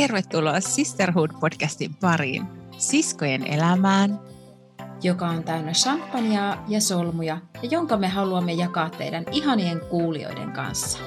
[0.00, 2.46] tervetuloa Sisterhood-podcastin pariin.
[2.78, 4.20] Siskojen elämään,
[5.02, 10.98] joka on täynnä champagnea ja solmuja ja jonka me haluamme jakaa teidän ihanien kuulijoiden kanssa.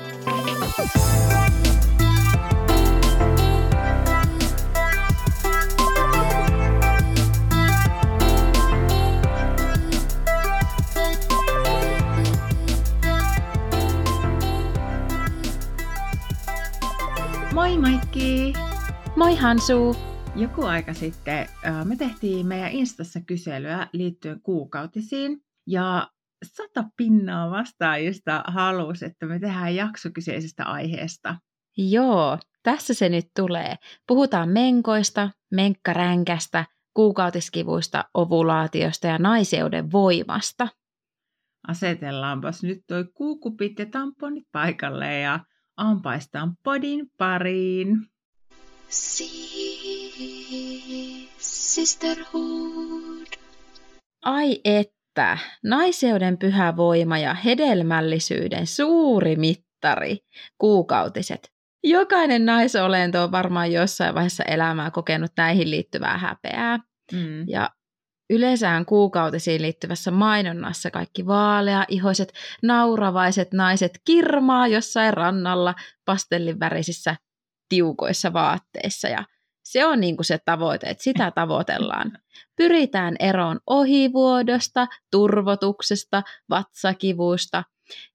[19.32, 19.96] Moi Hansu!
[20.36, 21.48] Joku aika sitten
[21.84, 26.08] me tehtiin meidän Instassa kyselyä liittyen kuukautisiin ja
[26.44, 31.36] sata pinnaa vastaajista halusi, että me tehdään jakso kyseisestä aiheesta.
[31.78, 33.76] Joo, tässä se nyt tulee.
[34.08, 40.68] Puhutaan menkoista, menkkaränkästä, kuukautiskivuista, ovulaatiosta ja naiseuden voimasta.
[41.68, 45.40] Asetellaanpas nyt toi kuukupit ja tamponit paikalle ja
[45.78, 48.11] ampaistaan podin pariin.
[51.72, 53.28] Sisterhood.
[54.26, 60.18] Ai että, naiseuden pyhä voima ja hedelmällisyyden suuri mittari,
[60.58, 61.52] kuukautiset.
[61.84, 66.80] Jokainen naisolento on varmaan jossain vaiheessa elämää kokenut näihin liittyvää häpeää.
[67.14, 67.46] Mm.
[67.48, 67.70] Ja
[68.30, 72.34] Yleensään kuukautisiin liittyvässä mainonnassa kaikki vaalea-ihoiset,
[72.64, 77.16] nauravaiset naiset kirmaa jossain rannalla pastellinvärisissä
[77.72, 79.24] tiukoissa vaatteissa ja
[79.64, 82.12] se on niin kuin se tavoite, että sitä tavoitellaan.
[82.56, 87.64] Pyritään eroon ohivuodosta, turvotuksesta, vatsakivuista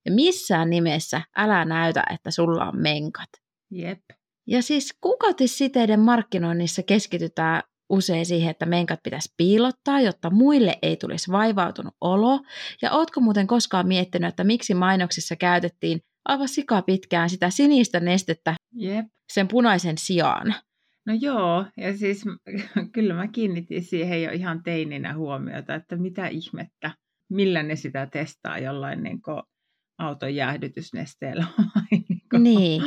[0.05, 3.29] ja missään nimessä älä näytä, että sulla on menkat.
[3.71, 4.01] Jep.
[4.47, 11.31] Ja siis kuukautissiteiden markkinoinnissa keskitytään usein siihen, että menkat pitäisi piilottaa, jotta muille ei tulisi
[11.31, 12.39] vaivautunut olo.
[12.81, 18.55] Ja ootko muuten koskaan miettinyt, että miksi mainoksissa käytettiin aivan sika pitkään sitä sinistä nestettä
[18.77, 19.05] Jep.
[19.33, 20.55] sen punaisen sijaan?
[21.07, 22.23] No joo, ja siis
[22.93, 26.91] kyllä mä kiinnitin siihen jo ihan teininä huomiota, että mitä ihmettä,
[27.29, 29.19] millä ne sitä testaa jollain niin
[29.99, 31.45] auton jäähdytysnesteellä.
[32.39, 32.83] niin,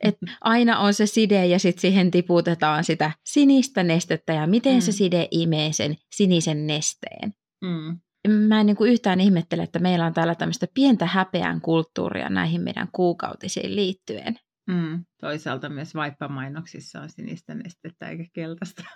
[0.00, 4.80] että aina on se side ja sitten siihen tiputetaan sitä sinistä nestettä ja miten mm.
[4.80, 7.34] se side imee sen sinisen nesteen.
[7.64, 8.00] Mm.
[8.28, 12.60] Mä en niin kuin yhtään ihmettele, että meillä on täällä tämmöistä pientä häpeän kulttuuria näihin
[12.60, 14.38] meidän kuukautisiin liittyen.
[14.68, 15.04] Mm.
[15.20, 18.82] Toisaalta myös vaippamainoksissa on sinistä nestettä eikä keltaista.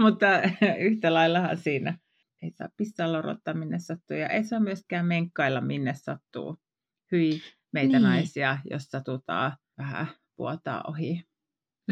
[0.00, 0.26] Mutta
[0.78, 1.98] yhtä laillahan siinä
[2.42, 6.56] ei saa lorottaa minne sattuu ja ei saa myöskään menkkailla minne sattuu.
[7.12, 7.42] Hyi
[7.72, 8.02] meitä niin.
[8.02, 10.06] naisia, jos satutaan vähän
[10.36, 11.24] puotaa ohi.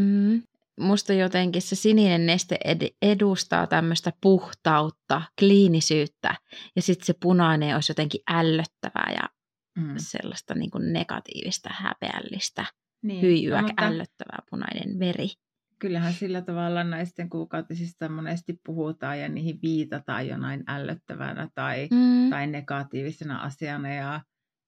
[0.00, 0.42] Mm.
[0.80, 6.34] Musta jotenkin se sininen neste ed- edustaa tämmöistä puhtautta, kliinisyyttä
[6.76, 9.35] ja sitten se punainen olisi jotenkin ällöttävää ja
[9.76, 9.94] mm.
[9.96, 12.64] sellaista niin kuin negatiivista, häpeällistä,
[13.02, 13.22] niin.
[13.22, 13.84] hyilyä, no, mutta...
[13.84, 15.28] ällöttävää punainen veri
[15.78, 22.30] kyllähän sillä tavalla naisten kuukautisista monesti puhutaan ja niihin viitataan jonain ällöttävänä tai, mm.
[22.30, 24.20] tai negatiivisena asiana ja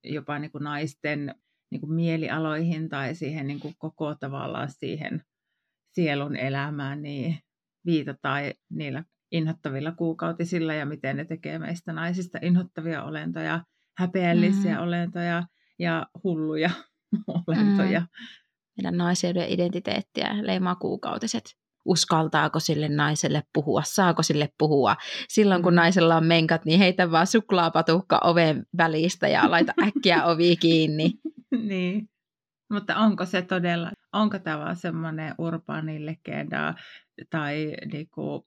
[0.04, 1.34] jopa niin kuin naisten
[1.70, 5.22] niin kuin mielialoihin tai siihen niin kuin koko tavallaan siihen
[5.94, 7.38] sielun elämään, niin
[7.86, 13.64] viitataan niillä inhottavilla kuukautisilla ja miten ne tekee meistä naisista inhottavia olentoja,
[13.98, 14.82] häpeällisiä mm.
[14.82, 15.42] olentoja
[15.78, 16.70] ja hulluja
[17.46, 18.00] olentoja.
[18.00, 18.06] Mm
[18.78, 21.44] meidän naiseuden identiteettiä leimaa kuukautiset.
[21.84, 24.96] Uskaltaako sille naiselle puhua, saako sille puhua.
[25.28, 25.76] Silloin kun mm.
[25.76, 31.12] naisella on menkat, niin heitä vaan suklaapatukka oven välistä ja laita äkkiä ovi kiinni.
[31.68, 32.08] niin,
[32.70, 36.74] mutta onko se todella, onko tämä vaan semmoinen urbaani legenda
[37.30, 38.46] tai niinku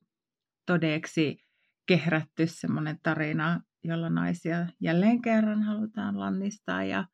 [0.66, 1.38] todeksi
[1.88, 7.06] kehrätty semmoinen tarina, jolla naisia jälleen kerran halutaan lannistaa ja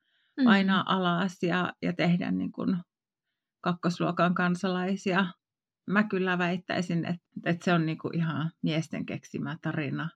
[0.44, 0.88] painaa mm.
[0.88, 2.78] alas ja, ja tehdä niin kuin
[3.62, 5.26] kakkosluokan kansalaisia.
[5.90, 10.10] Mä kyllä väittäisin, että, että se on niinku ihan miesten keksimä tarina.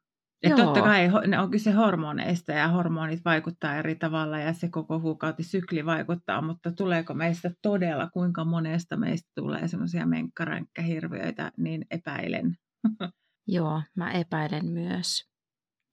[0.44, 5.00] Ja totta kai ne on kyse hormoneista ja hormonit vaikuttaa eri tavalla ja se koko
[5.00, 12.56] kuukautisykli vaikuttaa, mutta tuleeko meistä todella, kuinka monesta meistä tulee semmoisia menkkaränkkähirviöitä, niin epäilen.
[13.48, 15.31] Joo, mä epäilen myös.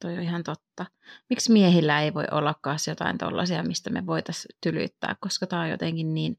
[0.01, 0.87] Toi on ihan totta.
[1.31, 6.15] Miksi miehillä ei voi ollakaan jotain tollaisia, mistä me voitaisiin tylyttää, koska tämä on jotenkin
[6.15, 6.39] niin,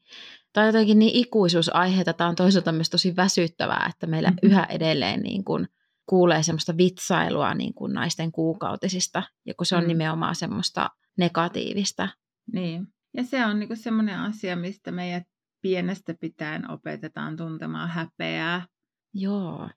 [0.54, 2.14] tää on jotenkin niin ikuisuusaiheita.
[2.14, 4.50] Tämä on toisaalta myös tosi väsyttävää, että meillä mm-hmm.
[4.50, 5.68] yhä edelleen niin kuin
[6.06, 9.88] kuulee semmoista vitsailua niin kuin naisten kuukautisista, ja kun se on mm.
[9.88, 12.10] nimenomaan semmoista negatiivista.
[12.54, 15.24] Niin, ja se on niin semmoinen asia, mistä meidät
[15.62, 18.66] pienestä pitäen opetetaan tuntemaan häpeää.
[19.14, 19.70] Joo.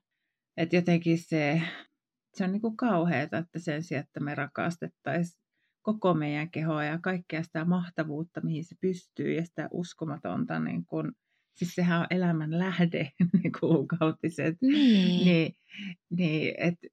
[0.57, 1.61] Et jotenkin se
[2.33, 5.43] se on niin kuin kauheata, että sen sijaan, että me rakastettaisiin
[5.81, 11.11] koko meidän kehoa ja kaikkea sitä mahtavuutta, mihin se pystyy ja sitä uskomatonta, niin kun,
[11.55, 13.11] siis sehän on elämän lähde,
[13.43, 15.25] ne kuukautiset, Niin.
[15.25, 15.55] niin,
[16.09, 16.87] niin että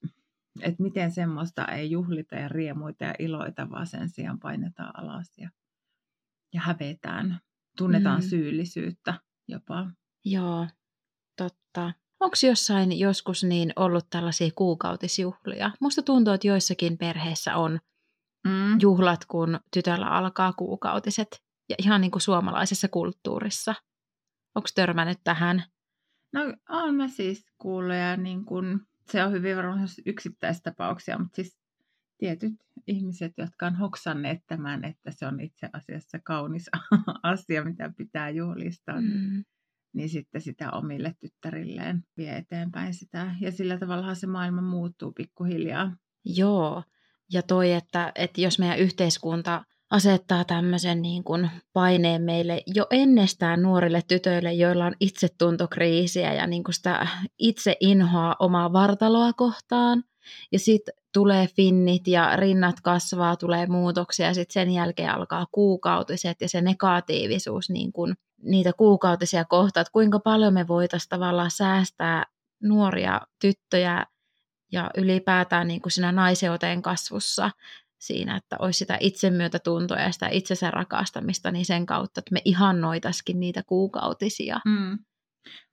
[0.62, 5.50] et miten semmoista ei juhlita ja riemuita ja iloita, vaan sen sijaan painetaan alas ja,
[6.54, 7.40] ja hävetään,
[7.76, 8.28] tunnetaan Mm.
[8.28, 9.14] syyllisyyttä
[9.48, 9.90] jopa.
[10.24, 10.66] Joo,
[11.36, 11.92] totta.
[12.20, 15.70] Onko jossain joskus niin ollut tällaisia kuukautisjuhlia?
[15.80, 17.80] Musta tuntuu, että joissakin perheissä on
[18.46, 18.78] Mm.
[18.82, 21.28] juhlat, kun tytöllä alkaa kuukautiset.
[21.68, 23.74] Ja ihan niin kuin suomalaisessa kulttuurissa.
[24.54, 25.64] Onko törmännyt tähän?
[26.32, 31.58] No on mä siis kuullut ja niin kun, se on hyvin varmaan yksittäistapauksia, mutta siis
[32.18, 32.52] tietyt
[32.86, 36.66] ihmiset, jotka on hoksanneet tämän, että se on itse asiassa kaunis
[37.22, 39.30] asia, mitä pitää juhlistaa, niin, Mm.
[39.30, 39.46] niin
[40.06, 43.34] sitten sitä omille tyttärilleen vie eteenpäin sitä.
[43.40, 45.96] Ja sillä tavalla se maailma muuttuu pikkuhiljaa.
[46.24, 46.82] Joo,
[47.32, 53.62] ja toi, että, että jos meidän yhteiskunta asettaa tämmöisen niin kuin paineen meille jo ennestään
[53.62, 57.06] nuorille tytöille, joilla on itsetuntokriisiä ja niin kuin sitä
[57.38, 60.04] itse inhoa omaa vartaloa kohtaan,
[60.52, 66.40] ja sitten tulee finnit ja rinnat kasvaa, tulee muutoksia ja sitten sen jälkeen alkaa kuukautiset
[66.40, 72.24] ja se negatiivisuus niin kuin niitä kuukautisia kohtaa, että kuinka paljon me voitaisiin tavallaan säästää
[72.62, 74.06] nuoria tyttöjä
[74.72, 77.50] ja ylipäätään niin kuin siinä naiseuteen kasvussa
[78.00, 83.40] siinä, että olisi sitä itsemyötätuntoa ja sitä itsensä rakastamista, niin sen kautta, että me ihannoitaisikin
[83.40, 84.60] niitä kuukautisia.
[84.64, 84.98] Mm.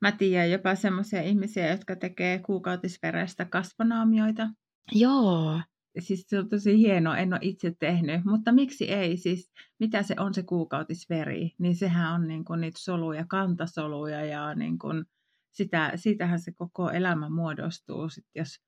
[0.02, 4.50] Mä tiedän jopa semmoisia ihmisiä, jotka tekee kuukautisverestä kasvonaamioita.
[4.92, 5.60] Joo,
[6.00, 9.18] Siis se on tosi hienoa, en ole itse tehnyt, mutta miksi ei?
[9.18, 11.52] Siis mitä se on se kuukautisveri?
[11.60, 15.06] Niin sehän on niin kuin niitä soluja, kantasoluja ja niin kuin
[15.52, 18.60] sitä, siitähän se koko elämä muodostuu, sit jos,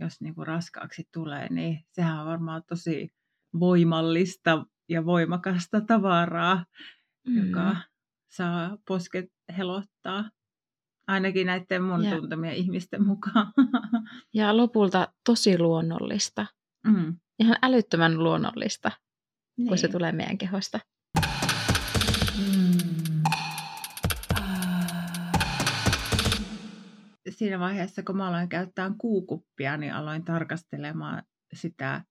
[0.00, 3.08] jos niin kuin raskaaksi tulee, niin sehän on varmaan tosi
[3.60, 6.64] voimallista ja voimakasta tavaraa,
[7.26, 7.46] mm.
[7.46, 7.76] joka
[8.28, 9.26] saa posket
[9.56, 10.30] helottaa.
[11.06, 13.52] Ainakin näiden mun Ja- tuntemien ihmisten mukaan.
[14.34, 16.46] ja lopulta tosi luonnollista.
[16.86, 17.16] mm.
[17.38, 18.92] Ihan älyttömän luonnollista,
[19.56, 19.68] niin.
[19.68, 20.80] kun se tulee meidän kehosta.
[27.30, 31.22] Siinä vaiheessa, kun mä aloin käyttää kuukuppia, niin aloin tarkastelemaan
[31.54, 32.04] sitä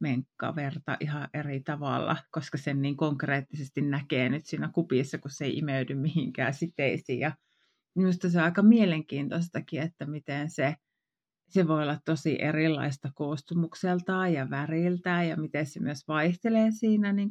[0.00, 5.58] menkkaverta ihan eri tavalla, koska sen niin konkreettisesti näkee nyt siinä kupissa, kun se ei
[5.58, 7.18] imeydy mihinkään siteisiin.
[7.20, 7.32] Ja
[7.94, 10.76] minusta se on aika mielenkiintoistakin, että miten se,
[11.48, 17.28] se voi olla tosi erilaista koostumukseltaan ja väriltään ja miten se myös vaihtelee siinä niin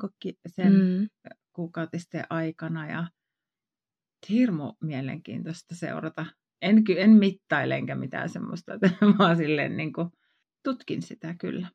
[0.47, 1.07] sen Mm.
[1.53, 3.07] kuukautisten aikana ja
[4.29, 6.25] hirmu mielenkiintoista seurata.
[6.61, 8.71] En, en mittaile enkä mitään semmoista,
[9.19, 10.09] mä silleen niin kuin
[10.63, 11.67] tutkin sitä kyllä.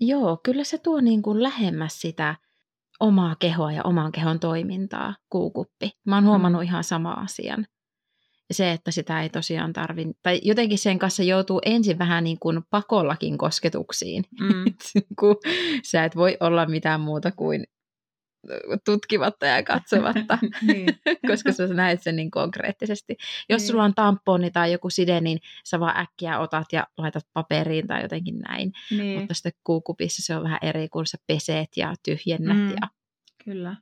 [0.00, 2.36] Joo, kyllä se tuo niin kuin lähemmäs sitä
[3.00, 5.90] omaa kehoa ja oman kehon toimintaa, kuukuppi.
[6.06, 7.66] Mä oon huomannut ihan sama asian.
[8.52, 12.60] Se, että sitä ei tosiaan tarvi, tai jotenkin sen kanssa joutuu ensin vähän niin kuin
[12.70, 14.24] pakollakin kosketuksiin.
[14.40, 14.64] Mm.
[15.20, 15.36] kun
[15.84, 17.64] sä et voi olla mitään muuta kuin
[18.84, 20.86] tutkimatta ja katsomatta, niin.
[21.30, 23.16] koska sä näet sen niin konkreettisesti.
[23.48, 23.68] Jos Niin.
[23.68, 28.02] sulla on tamponi tai joku side, niin sä vaan äkkiä otat ja laitat paperiin tai
[28.02, 28.72] jotenkin näin.
[28.90, 32.70] niin, Mutta sitten kuukupissa se on vähän eri, kun sä peseet ja tyhjennät Mm.
[32.70, 32.88] ja
[33.44, 33.76] kyllä.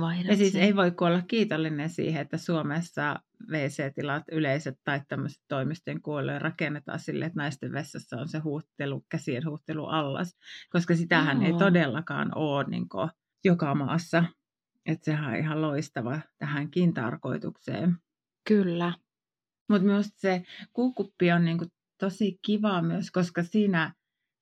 [0.00, 0.62] vaihdat Ja siis sen.
[0.62, 3.16] ei voi olla kiitollinen siihen, että Suomessa
[3.50, 9.46] WC-tilat, yleiset tai tämmöiset toimistojen kuolleen rakennetaan sille, että naisten vessassa on se huuhtelu, käsien
[9.46, 10.36] huuhtelu allas,
[10.70, 11.58] koska sitähän ei Joo.
[11.58, 13.08] todellakaan ole niin kuin,
[13.44, 14.24] joka maassa.
[14.86, 17.96] Että sehän on ihan loistava tähänkin tarkoitukseen.
[18.48, 18.92] Kyllä.
[19.68, 20.42] Mutta myös se
[20.72, 21.66] kuukuppi on niinku
[21.98, 23.94] tosi kiva myös, koska siinä,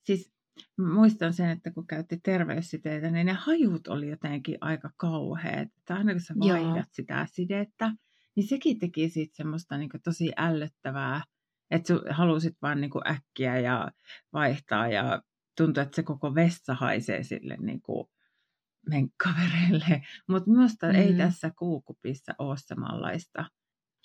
[0.05, 0.33] siis
[0.79, 5.69] muistan sen, että kun käytti terveyssiteitä, niin ne hajut oli jotenkin aika kauheat.
[5.79, 6.59] Että aina kun sä Joo.
[6.59, 7.93] vaihdat sitä sidettä,
[8.37, 11.23] niin sekin teki siitä semmoista niinku tosi ällöttävää,
[11.71, 13.91] että halusit vaan niinku äkkiä ja
[14.33, 15.23] vaihtaa ja
[15.57, 17.57] tuntuu, että se koko vessa haisee sille
[18.91, 20.03] niinku menkkaverelle.
[20.29, 21.19] Mutta minusta ei Mm.
[21.19, 23.45] tässä kuukupissa ole samanlaista.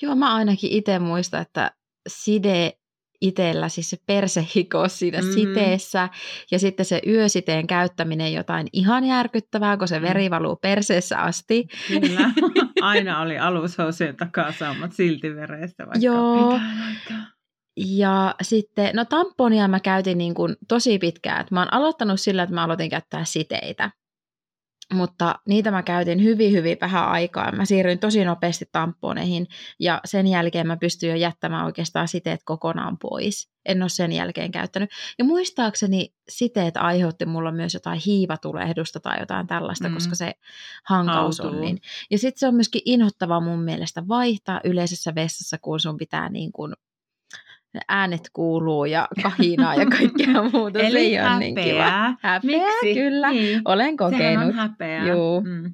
[0.02, 1.72] Joo, mä ainakin itse muistan, että
[2.08, 2.74] side
[3.22, 5.32] itsellä, siis se persehikos siinä Mm.
[5.34, 6.10] siteessä
[6.52, 10.04] ja sitten se yösiteen käyttäminen jotain ihan järkyttävää, kun se Mm.
[10.04, 11.68] veri valuu perseessä asti.
[11.88, 12.32] Kyllä.
[12.82, 16.60] Aina oli alushousujen takasaamat silti verestä, vaikka Joo.
[17.04, 17.32] pitää.
[17.78, 21.42] Ja sitten, no tamponia mä käytin niin kuin tosi pitkään.
[21.42, 23.92] Et Mä oon aloittanut sillä, että mä aloitin käyttää siteitä.
[24.92, 27.52] Mutta niitä mä käytin hyvin, hyvin vähän aikaa.
[27.52, 29.48] Mä siirryin tosi nopeasti tamponeihin
[29.80, 33.52] ja sen jälkeen mä pystyin jo jättämään oikeastaan siteet kokonaan pois.
[33.66, 34.90] En ole sen jälkeen käyttänyt.
[35.18, 39.94] Ja muistaakseni siteet aiheutti mulla myös jotain hiivatulehdusta tai jotain tällaista, mm.
[39.94, 40.34] koska se
[40.84, 41.56] hankaus Autuu.
[41.56, 41.82] on niin.
[42.12, 46.52] Ja sitten se on myöskin inhottavaa mun mielestä vaihtaa yleisessä vessassa, kun sun pitää niin
[46.52, 46.74] kuin
[47.88, 50.80] äänet kuuluu ja kahinaa ja kaikkea muuta.
[50.80, 51.36] Eli se ei häpeää.
[51.36, 52.16] Ole niin kiva.
[52.22, 52.94] Häpeää, Miksi?
[52.94, 53.32] kyllä.
[53.32, 53.62] Niin.
[53.66, 54.22] Olen kokenut.
[54.22, 55.08] Sehän on häpeää.
[55.08, 55.42] Juu.
[55.42, 55.74] Mm.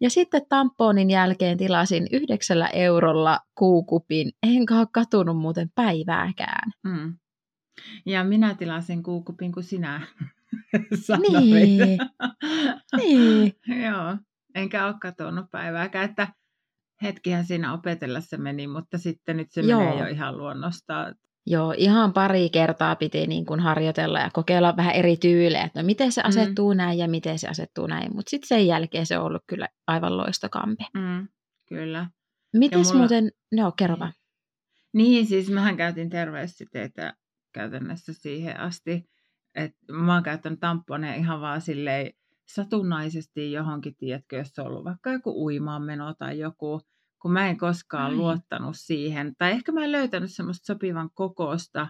[0.00, 6.70] Ja sitten tamponin jälkeen tilasin yhdeksällä eurolla kuukupin, enkä ole katunut muuten päivääkään.
[6.84, 7.14] Mm.
[8.06, 10.00] Ja minä tilasin kuukupin kuin sinä
[11.06, 11.44] sanoit.
[11.44, 11.98] Niin.
[12.96, 13.52] niin.
[13.86, 14.16] Joo,
[14.54, 16.28] enkä ole katunut päivääkään, että
[17.02, 19.80] hetkihän siinä opetellessa meni, mutta sitten nyt se Joo.
[19.80, 21.14] menee jo ihan luonnostaan.
[21.46, 25.86] Joo, ihan pari kertaa piti niin kuin harjoitella ja kokeilla vähän eri tyylejä, että no
[25.86, 26.28] miten se mm.
[26.28, 26.76] asettuu mm.
[26.76, 30.16] näin ja miten se asettuu näin, mutta sitten sen jälkeen se on ollut kyllä aivan
[30.16, 30.84] loistokampi.
[30.94, 31.28] Mm,
[31.68, 32.06] kyllä.
[32.52, 32.98] Mites mulla...
[32.98, 34.12] muuten, no kerro vaan.
[34.92, 37.14] Niin, siis mähän käytin terveyssiteitä
[37.52, 39.04] käytännössä siihen asti,
[39.54, 42.12] että mä oon käyttänyt tamponeja ihan vaan silleen
[42.46, 46.80] satunnaisesti johonkin, tiedätkö, jos on ollut vaikka joku uimaan meno tai joku,
[47.26, 48.16] kun mä en koskaan Ai.
[48.16, 51.88] luottanut siihen, tai ehkä mä en löytänyt semmoista sopivan kokosta,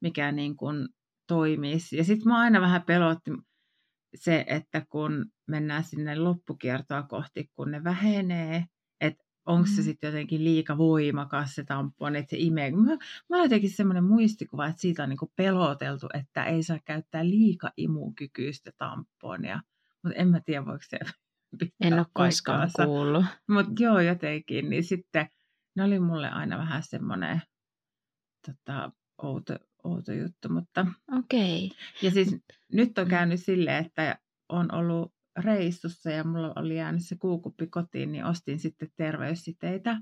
[0.00, 0.88] mikä niin kuin
[1.28, 1.96] toimisi.
[1.96, 3.30] Ja sitten mä aina vähän pelotti
[4.14, 8.64] se, että kun mennään sinne loppukiertoa kohti, kun ne vähenee,
[9.00, 9.84] että onko se mm.
[9.84, 12.70] sitten jotenkin liika voimakas se tamponi, että se imee.
[12.70, 12.96] Mä,
[13.30, 18.70] mä jotenkin semmoinen muistikuva, että siitä on niinku peloteltu, että ei saa käyttää liika imukykyistä
[18.78, 19.60] tamponia.
[20.02, 20.98] Mutta en mä tiedä, voiko se
[21.80, 23.24] En ole koskaan kuullut.
[23.48, 24.70] Mutta joo, jotenkin.
[24.70, 25.28] Niin sitten
[25.76, 27.42] ne oli mulle aina vähän semmoinen
[28.46, 30.48] tota, outo, outo juttu.
[30.48, 30.86] Mutta...
[31.18, 31.66] Okei.
[31.66, 31.78] Okay.
[32.02, 32.36] Ja siis
[32.72, 38.12] nyt on käynyt silleen, että on ollut reissussa ja mulla oli jäänyt se kuukuppi kotiin,
[38.12, 40.00] niin ostin sitten terveyssiteitä.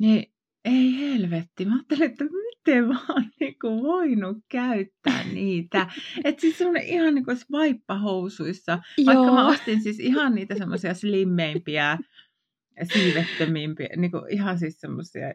[0.00, 1.64] Niin ei helvetti.
[1.64, 5.86] Mä ajattelin, että miten vaan niinku voinut käyttää niitä.
[6.24, 8.78] Että siis semmoinen ihan niin kuin vaippahousuissa.
[9.06, 9.34] Vaikka Joo.
[9.34, 11.98] mä ostin siis ihan niitä semmoisia slimmeimpiä,
[12.92, 15.26] siivettömimpiä, niin kuin ihan siis semmoisia.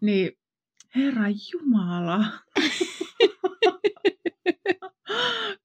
[0.00, 0.32] Niin
[0.96, 2.24] herra Jumala.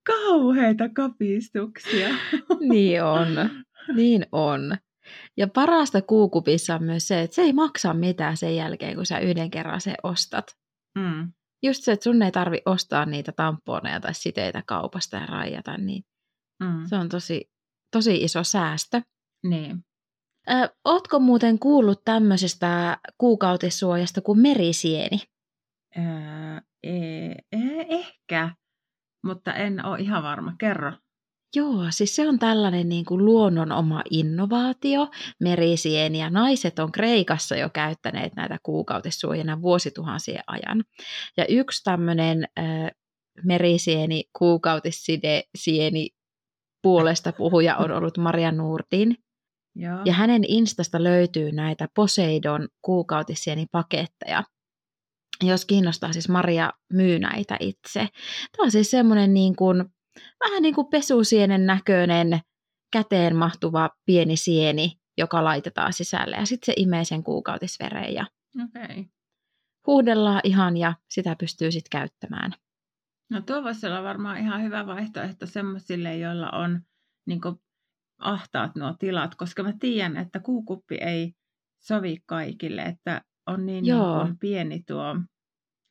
[0.03, 2.07] Kauheita kapistuksia.
[2.59, 3.50] niin on.
[3.95, 4.77] Niin on.
[5.38, 9.20] Ja parasta kuukupissa on myös se, että se ei maksa mitään sen jälkeen, kun sä
[9.20, 10.46] yhden kerran se ostat.
[11.00, 11.34] Mm.
[11.64, 16.04] Just se, että sun ei tarvi ostaa niitä tamponeja tai siteitä kaupasta ja rajata, niin
[16.64, 16.86] mm.
[16.86, 17.50] se on tosi,
[17.92, 19.02] tosi iso säästö.
[19.44, 19.86] Niin.
[20.50, 25.18] Ö, ootko muuten kuullut tämmöisestä kuukautissuojasta kuin merisieni?
[25.98, 26.04] Öö,
[26.84, 28.56] e- e- ehkä,
[29.26, 30.56] mutta en ole ihan varma.
[30.60, 30.94] Kerro.
[31.56, 35.08] Joo, siis se on tällainen niin kuin luonnon oma innovaatio.
[35.39, 40.84] Merisieniä naiset on Kreikassa jo käyttäneet näitä kuukautissuojana vuosituhansien ajan.
[41.38, 42.92] Ja yksi tämmöinen äh,
[43.44, 46.10] merisieni, kuukautisside, sieni
[46.82, 49.16] puolesta puhuja on ollut Maria Nurdin.
[49.75, 50.00] Joo.
[50.06, 54.44] Ja hänen Instasta löytyy näitä Poseidon kuukautissienipaketteja.
[55.44, 58.00] Jos kiinnostaa, siis Maria myy näitä itse.
[58.58, 59.86] Tämä on siis semmoinen niin kuin
[60.39, 62.39] vähän niin kuin pesusienen näköinen
[62.91, 68.25] käteen mahtuva pieni sieni, joka laitetaan sisälle ja sitten se imee sen kuukautisvereen ja
[68.63, 69.05] okay.
[69.88, 72.51] huudellaan ihan ja sitä pystyy sitten käyttämään.
[73.31, 76.81] No tuo voisi olla varmaan ihan hyvä vaihtoehto semmoisille, joilla on
[77.27, 77.41] niin
[78.17, 81.33] ahtaat nuo tilat, koska mä tiedän, että kuukuppi ei
[81.79, 85.15] sovi kaikille, että on niin, niin kuin pieni tuo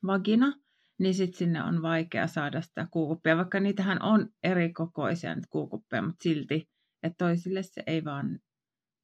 [0.06, 0.52] vagina,
[0.99, 6.03] niin sitten sinne on vaikea saada sitä kuukuppia, vaikka niitähän on eri kokoisia nyt kuukuppeja,
[6.03, 6.69] mutta silti,
[7.03, 8.38] että toisille se ei vaan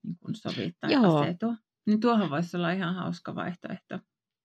[0.04, 1.18] niin kuin sovi tai Joo.
[1.18, 1.54] asetu.
[1.86, 3.98] Niin tuohon voisi olla ihan hauska vaihtoehto.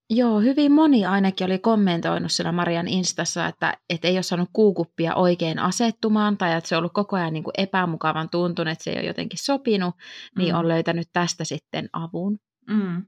[0.09, 5.15] Joo, hyvin moni ainakin oli kommentoinut siellä Marian Instassa, että, että ei ole saanut kuukuppia
[5.15, 8.91] oikein asettumaan tai että se on ollut koko ajan niin kuin epämukavan tuntunut, että se
[8.91, 9.95] ei ole jotenkin sopinut,
[10.37, 10.59] niin mm.
[10.59, 12.37] on löytänyt tästä sitten avun.
[12.69, 13.05] Mm.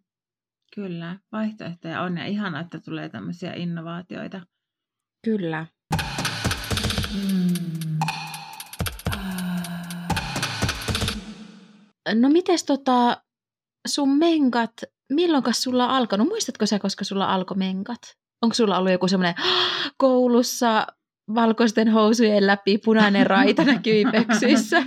[0.75, 4.41] Kyllä, vaihtoehtoja on ja ihana, että tulee tämmöisiä innovaatioita.
[5.25, 5.65] Kyllä.
[7.13, 7.99] Mm.
[12.13, 13.21] No mites tota,
[13.87, 14.71] sun menkat,
[15.13, 16.27] milloinkas sulla on alkanut?
[16.27, 17.99] Muistatko sä, koska sulla alkoi menkat?
[18.41, 19.35] Onko sulla ollut joku semmoinen
[19.97, 20.87] koulussa
[21.35, 24.83] valkoisten housujen läpi punainen raita näkyi pöksyissä?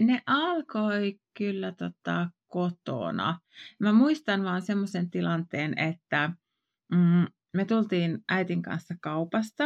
[0.00, 3.38] ne alkoi kyllä tota kotona.
[3.78, 6.30] Mä muistan vaan semmoisen tilanteen, että
[6.92, 9.64] mm, me tultiin äitin kanssa kaupasta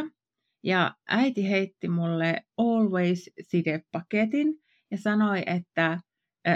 [0.65, 6.01] ja äiti heitti mulle Always Side-paketin ja sanoi, että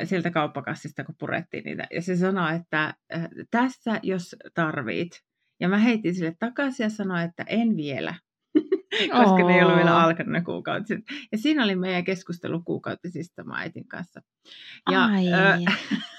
[0.04, 1.86] siltä kauppakassista, kun purettiin niitä.
[1.90, 2.94] Ja se sanoi, että
[3.50, 5.10] tässä jos tarvit.
[5.60, 8.14] Ja mä heitin sille takaisin ja sanoin, että en vielä.
[9.12, 9.48] koska oh.
[9.48, 11.00] ne ei ollut vielä alkanut ne kuukautiset.
[11.32, 14.22] Ja siinä oli meidän keskustelu kuukautisista äitin kanssa.
[14.90, 15.32] Ja, Ai.
[15.32, 15.58] Ö,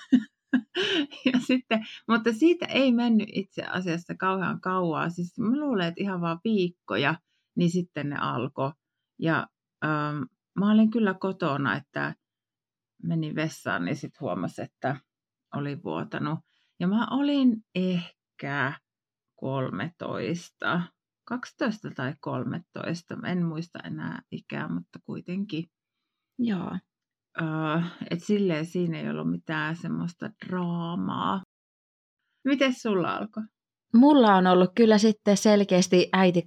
[1.33, 5.09] ja sitten, mutta siitä ei mennyt itse asiassa kauhean kauaa.
[5.09, 7.15] Siis mä luulen, että ihan vaan viikkoja,
[7.55, 8.71] niin sitten ne alkoi.
[9.19, 9.47] Ja
[9.85, 10.23] ähm,
[10.59, 12.15] mä olin kyllä kotona, että
[13.03, 14.99] menin vessaan, niin sitten huomasi, että
[15.55, 16.39] oli vuotanut.
[16.79, 18.73] Ja mä olin ehkä
[19.35, 20.81] 13,
[21.25, 25.65] 12 tai 13, en muista enää ikää, mutta kuitenkin.
[26.39, 26.77] Joo.
[27.41, 31.41] Uh, et silleen siinä ei ollut mitään semmoista draamaa.
[32.45, 33.43] Miten sulla alkoi?
[33.95, 36.43] Mulla on ollut kyllä sitten selkeästi äiti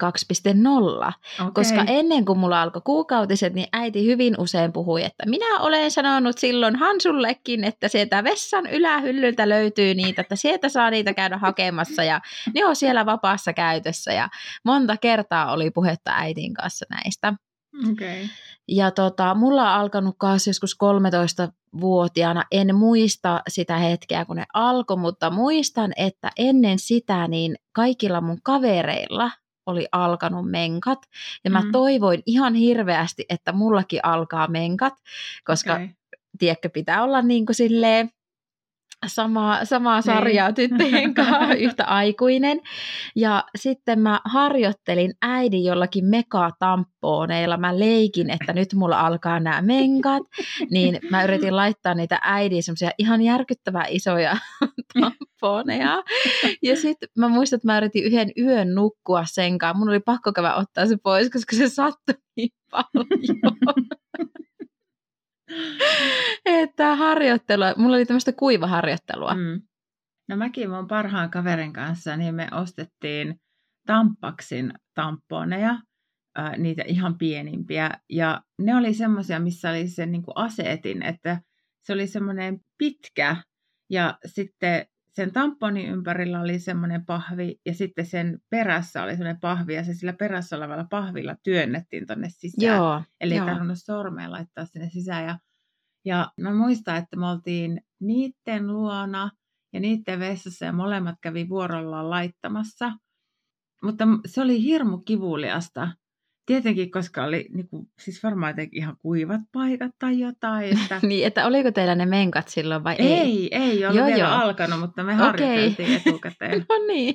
[1.04, 1.52] 2.0, okay.
[1.54, 6.38] koska ennen kuin mulla alkoi kuukautiset, niin äiti hyvin usein puhui, että minä olen sanonut
[6.38, 12.20] silloin Hansullekin, että sieltä vessan ylähyllyltä löytyy niitä, että sieltä saa niitä käydä hakemassa ja
[12.54, 14.28] ne on siellä vapaassa käytössä ja
[14.64, 17.34] monta kertaa oli puhetta äitin kanssa näistä.
[17.92, 18.26] Okay.
[18.68, 24.96] Ja tota, mulla on alkanut kanssa joskus 13-vuotiaana, en muista sitä hetkeä, kun ne alkoi,
[24.96, 29.30] mutta muistan, että ennen sitä niin kaikilla mun kavereilla
[29.66, 30.98] oli alkanut menkat.
[31.44, 31.72] Ja mä mm.
[31.72, 34.94] toivoin ihan hirveästi, että mullakin alkaa menkat,
[35.44, 35.88] koska okay.
[36.38, 38.10] tiedätkö, pitää olla niin kuin silleen
[39.06, 40.54] samaa, samaa sarjaa niin.
[40.54, 42.60] tyttöjen kanssa, yhtä aikuinen.
[43.16, 47.56] Ja sitten mä harjoittelin äidin jollakin megatampooneilla.
[47.56, 50.22] Mä leikin, että nyt mulla alkaa nämä menkat.
[50.70, 54.36] Niin mä yritin laittaa niitä äidin semmoisia ihan järkyttävää isoja
[55.00, 56.02] tampooneja.
[56.62, 59.78] Ja sitten mä muistan, että mä yritin yhden yön nukkua sen kanssa.
[59.78, 63.06] Mun oli pakko käydä ottaa se pois, koska se sattui niin paljon.
[66.60, 69.34] että harjoittelua, mulla oli tämmöistä kuivaharjoittelua.
[69.34, 69.62] Mm.
[70.28, 73.40] No mäkin mun parhaan kaverin kanssa, niin me ostettiin
[73.86, 75.70] Tampaksin tamponeja,
[76.38, 77.90] äh, niitä ihan pienimpiä.
[78.10, 81.40] Ja ne oli semmoisia, missä oli se niin kuin asetin, että
[81.82, 83.36] se oli semmoinen pitkä
[83.90, 84.86] ja sitten
[85.18, 89.94] sen tamponin ympärillä oli semmoinen pahvi ja sitten sen perässä oli semmoinen pahvi ja se
[89.94, 92.76] sillä perässä olevalla pahvilla työnnettiin tonne sisään.
[92.76, 93.46] Joo, Eli joo.
[93.46, 95.24] ei tarvinnut sormea laittaa sinne sisään.
[95.24, 95.38] Ja,
[96.04, 99.30] ja mä muistan, että me oltiin niiden luona
[99.72, 102.92] ja niiden vessassa ja molemmat kävi vuorollaan laittamassa.
[103.82, 105.92] Mutta se oli hirmu kivuliasta.
[106.48, 110.78] Tietenkin, koska oli niin kuin, siis varmaan ihan kuivat paikat tai jotain.
[110.78, 111.00] Että...
[111.08, 113.08] niin, että oliko teillä ne menkat silloin vai ei?
[113.08, 114.30] Ei, ei ollut Joo, vielä joo.
[114.30, 116.58] alkanut, mutta me harjoiteltiin etukäteen.
[116.68, 117.14] no niin.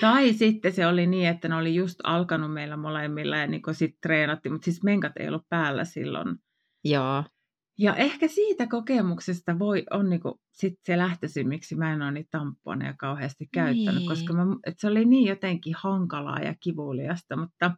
[0.00, 4.00] Tai sitten se oli niin, että ne oli just alkanut meillä molemmilla ja niin sitten
[4.02, 6.36] treenattiin, mutta siis menkat ei ollut päällä silloin.
[6.84, 7.24] Joo.
[7.78, 12.38] Ja ehkä siitä kokemuksesta voi, on niinku sit se lähtöisin, miksi mä en ole niitä
[12.38, 14.08] tamponeja kauheasti käyttänyt, Niin.
[14.08, 17.76] koska mä, et se oli niin jotenkin hankalaa ja kivuliasta, mutta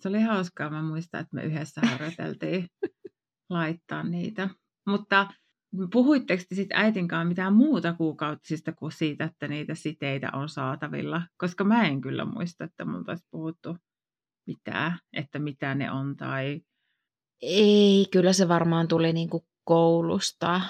[0.00, 0.70] se oli hauskaa.
[0.70, 2.66] Mä muistan, että me yhdessä harjoiteltiin
[3.50, 4.48] laittaa niitä.
[4.86, 5.28] Mutta
[5.92, 11.22] puhuitteko te sitten äitin kanssa mitään muuta kuukautisista kuin siitä, että niitä siteitä on saatavilla?
[11.36, 13.76] Koska mä en kyllä muista, että multa olisi puhuttu
[14.46, 16.60] mitään, että mitä ne on tai
[17.42, 20.60] Ei, kyllä se varmaan tuli niinku koulusta.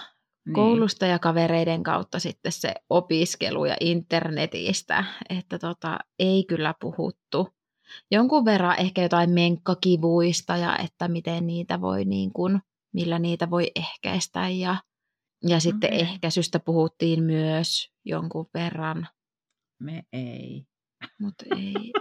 [0.46, 0.54] niin.
[0.54, 7.48] Koulusta ja kavereiden kautta sitten se opiskelu ja internetistä, että tota, ei kyllä puhuttu.
[8.10, 12.60] Jonkun verran ehkä jotain menkkakivuista ja että miten niitä voi niin kuin,
[12.92, 14.76] millä niitä voi ehkäistä ja,
[15.48, 16.00] ja sitten Okei.
[16.00, 19.08] ehkäisystä puhuttiin myös jonkun verran,
[19.80, 20.66] Me ei.
[21.20, 21.92] mutta ei.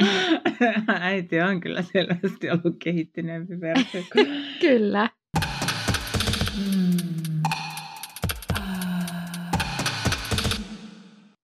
[1.00, 4.02] Äiti on kyllä selvästi ollut kehittyneempi versio.
[4.60, 5.10] Kyllä.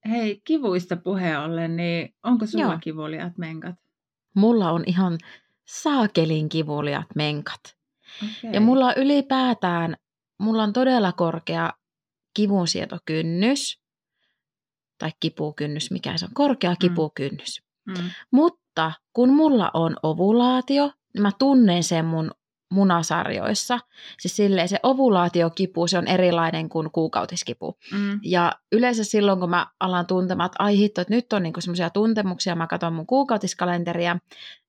[0.09, 2.79] Hei, kivuista puheen ollen, niin onko sulla Joo.
[2.81, 3.75] kivuliaat menkat?
[4.35, 5.19] Mulla on ihan
[5.65, 7.77] saakelin kivuliat menkat.
[8.23, 8.51] Okay.
[8.53, 9.97] Ja mulla on ylipäätään,
[10.39, 11.73] mulla on todella korkea
[12.35, 13.81] kivunsietokynnys,
[14.99, 17.63] tai kipukynnys, mikä se on, korkea kipukynnys.
[17.87, 18.11] Mm.
[18.31, 18.66] Mutta
[19.13, 22.31] kun mulla on ovulaatio, niin mä tunnen sen mun
[22.71, 23.79] munasarjoissa.
[24.21, 27.79] Siis silleen se ovulaatiokipu, se on erilainen kuin kuukautiskipu.
[27.93, 28.21] Mm.
[28.23, 31.91] Ja yleensä silloin, kun mä alan tuntemaan, että ai hitto, että nyt on niinku semmoisia
[31.91, 34.17] tuntemuksia, mä katson mun kuukautiskalenteria,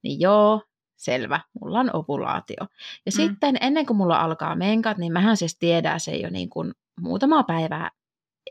[0.03, 0.61] niin joo,
[0.95, 2.57] selvä, mulla on ovulaatio.
[3.05, 3.15] Ja Mm.
[3.15, 7.43] sitten ennen kuin mulla alkaa menkat, niin mähän siis tiedän se jo niin kuin muutamaa
[7.43, 7.91] päivää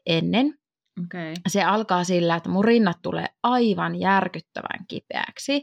[0.07, 0.59] ennen.
[1.04, 1.35] Okay.
[1.48, 5.62] Se alkaa sillä, että mun rinnat tulee aivan järkyttävän kipeäksi.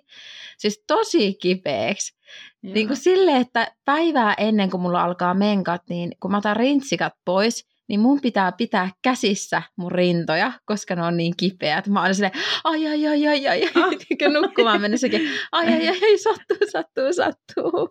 [0.58, 2.18] Siis tosi kipeäksi.
[2.64, 2.74] Joo.
[2.74, 7.14] Niin kuin silleen, että päivää ennen kuin mulla alkaa menkat, niin kun mä otan rintsikat
[7.26, 11.88] pois, niin mun pitää pitää käsissä mun rintoja, koska ne on niin kipeät.
[11.88, 14.34] Mä oon silleen, ai ai ai ai ai, Ah.
[14.34, 17.90] nukkumaan mennessäkin, ai ai ai, ai sattuu, sattuu, sattuu.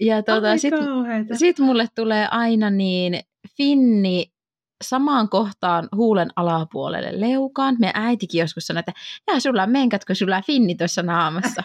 [0.00, 3.20] Ja tuota, sitten sit mulle tulee aina niin
[3.56, 4.35] finni
[4.84, 7.76] samaan kohtaan huulen alapuolelle leukaan.
[7.78, 8.92] Meidän äitikin joskus sanoi, että
[9.30, 11.62] jää sulla on menkät, kun sulla on finni tuossa naamassa.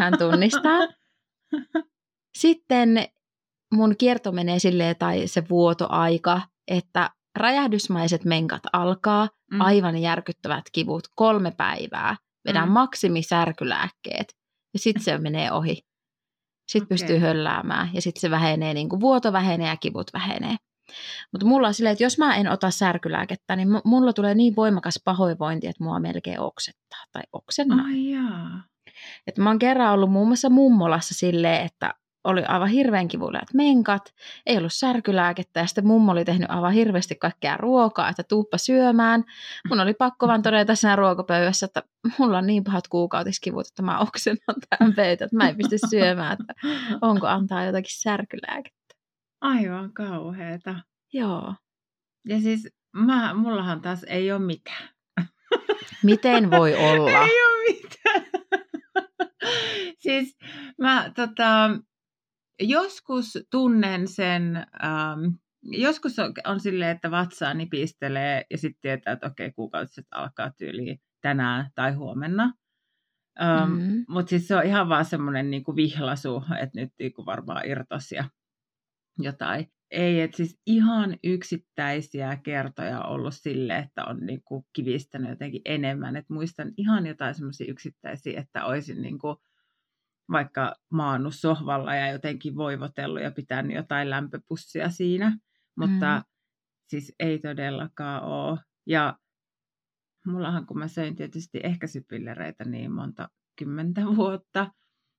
[0.00, 0.78] Hän tunnistaa.
[2.38, 3.04] Sitten
[3.74, 9.60] mun kierto menee silleen, tai se vuotoaika, että räjähdysmaiset menkat alkaa, Mm.
[9.60, 12.16] aivan järkyttävät kivut, kolme päivää.
[12.48, 12.72] Vedän Mm.
[12.72, 14.36] maksimisärkylääkkeet
[14.72, 15.78] ja sitten se menee ohi.
[16.68, 16.94] Sitten Okei.
[16.94, 20.56] pystyy hölläämään ja sitten se vähenee, niin kuin vuoto vähenee ja kivut vähenee.
[21.32, 24.56] Mutta mulla on silleen, että jos mä en ota särkylääkettä, niin mu- mulla tulee niin
[24.56, 27.86] voimakas pahoinvointi, että mua melkein oksettaa tai oksennaa.
[27.86, 28.62] Ai jaa.
[29.26, 34.14] Et mä oon kerran ollut muun muassa mummolassa silleen, että oli aivan hirveän kivuliaat menkat,
[34.46, 39.24] ei ollut särkylääkettä ja sitten mummo oli tehnyt aivan hirveästi kaikkea ruokaa, että tuuppa syömään.
[39.68, 41.82] Mun oli pakko vaan todeta siinä ruokapöydässä, että
[42.18, 46.36] mulla on niin pahat kuukautiskivut, että mä oksennan tämän pöytän, että mä en pysty syömään,
[46.40, 46.54] että
[47.00, 48.79] onko antaa jotakin särkylääkettä.
[49.40, 50.74] Aivan kauheeta.
[51.12, 51.54] Joo.
[52.28, 54.88] Ja siis mä, mullahan taas ei ole mitään.
[56.02, 57.10] Miten voi olla?
[57.28, 58.24] Ei ole mitään.
[60.04, 60.38] siis
[60.78, 61.70] mä tota,
[62.60, 69.26] joskus tunnen sen, ähm, joskus on, on silleen, että vatsaa nipistelee ja sitten tietää, että
[69.26, 72.52] okei, kuukautiset alkaa tyyliin tänään tai huomenna.
[73.42, 74.04] Ähm, Mm.
[74.08, 78.24] Mutta siis se on ihan vaan semmoinen niinku vihlasu, että nyt niinku varmaan irtos ja
[79.18, 79.72] jotain.
[79.90, 86.16] Ei, että siis ihan yksittäisiä kertoja ollut sille, että on niinku kivistänyt jotenkin enemmän.
[86.16, 89.42] Et muistan ihan jotain semmoisia yksittäisiä, että olisin niinku
[90.30, 95.38] vaikka maannut sohvalla ja jotenkin voivotellut ja pitänyt jotain lämpöpussia siinä.
[95.76, 96.24] Mutta Mm.
[96.88, 98.58] siis ei todellakaan ole.
[98.86, 99.18] Ja
[100.26, 104.72] mullahan, kun mä söin tietysti ehkäisypillereitä niin monta kymmentä vuotta,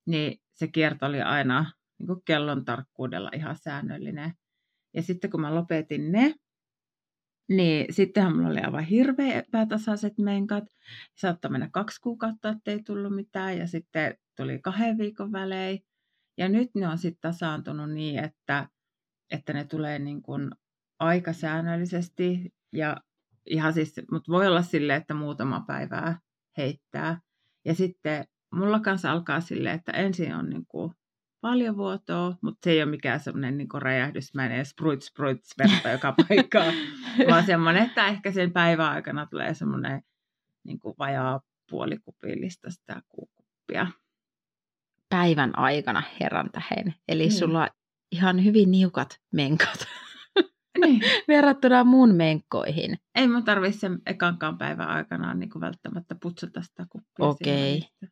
[0.07, 1.71] niin se kierto oli aina
[2.01, 4.33] niin kuin kellon tarkkuudella ihan säännöllinen.
[4.93, 6.35] Ja sitten kun mä lopetin ne,
[7.49, 10.63] niin sittenhän mulla oli aivan hirveä epätasaiset menkat.
[11.15, 13.57] Saattoi mennä kaksi kuukautta, ettei tullut mitään.
[13.57, 15.79] Ja sitten tuli kahden viikon välein.
[16.37, 18.69] Ja nyt ne on sitten tasaantunut niin, että,
[19.31, 20.51] että ne tulee niin kuin
[20.99, 22.53] aika säännöllisesti.
[22.73, 22.97] Ja
[23.45, 26.19] ihan siis, mutta voi olla sille, että muutama päivää
[26.57, 27.19] heittää.
[27.65, 30.93] Ja sitten mulla kanssa alkaa silleen, että ensin on niin kuin
[31.41, 36.73] paljon vuotoa, mutta se ei ole mikään semmoinen niin räjähdysmäinen spruit spruit verta joka paikkaan,
[37.29, 40.01] vaan semmoinen, että ehkä sen päivän aikana tulee semmoinen
[40.63, 43.87] niin kuin vajaa puolikupillista sitä kuukuppia.
[45.09, 46.93] Päivän aikana herran tähen.
[47.07, 47.31] Eli Niin.
[47.31, 47.67] sulla on
[48.11, 49.85] ihan hyvin niukat menkat
[50.81, 51.01] Niin.
[51.27, 52.97] verrattuna mun menkkoihin.
[53.15, 57.25] Ei mun tarvitse sen ekankaan päivän aikana niin kuin välttämättä putsata sitä kuppia.
[57.25, 57.71] Okei.
[57.71, 58.07] välissä.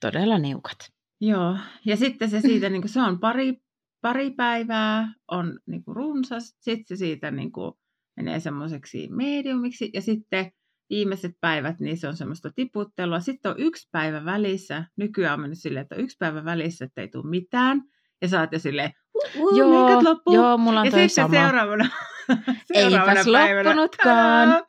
[0.00, 0.78] Todella niukat.
[1.20, 3.54] Joo, ja sitten se siitä, niin kuin, se on pari,
[4.00, 7.72] pari päivää, on niin kuin runsas, sitten se siitä niin kuin,
[8.16, 10.52] menee semmoiseksi mediumiksi, ja sitten
[10.90, 13.20] viimeiset päivät, niin se on semmoista tiputtelua.
[13.20, 17.00] Sitten on yksi päivä välissä, nykyään on mennyt silleen, että on yksi päivä välissä, että
[17.00, 17.82] ei tule mitään,
[18.22, 20.34] ja sä oot jo silleen, uh, uh, Joo, loppuu.
[20.34, 21.34] joo, mulla on ja sitten sama.
[21.34, 21.88] seuraavana,
[22.72, 24.48] seuraavana Eipäs päivänä, loppunutkaan.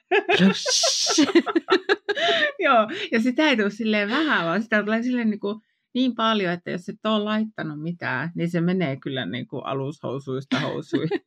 [2.66, 5.62] Joo, ja sitä ei tule silleen vähän, vaan sitä tulee silleen niin, kuin
[5.94, 10.60] niin paljon, että jos et ole laittanut mitään, niin se menee kyllä niin kuin alushousuista
[10.60, 11.22] housuihin,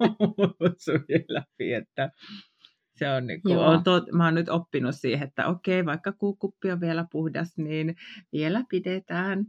[1.28, 2.10] läpi, että
[2.96, 6.70] se on niin kuin, on tot, mä oon nyt oppinut siihen, että okei, vaikka kuukuppi
[6.70, 7.96] on vielä puhdas, niin
[8.32, 9.44] vielä pidetään.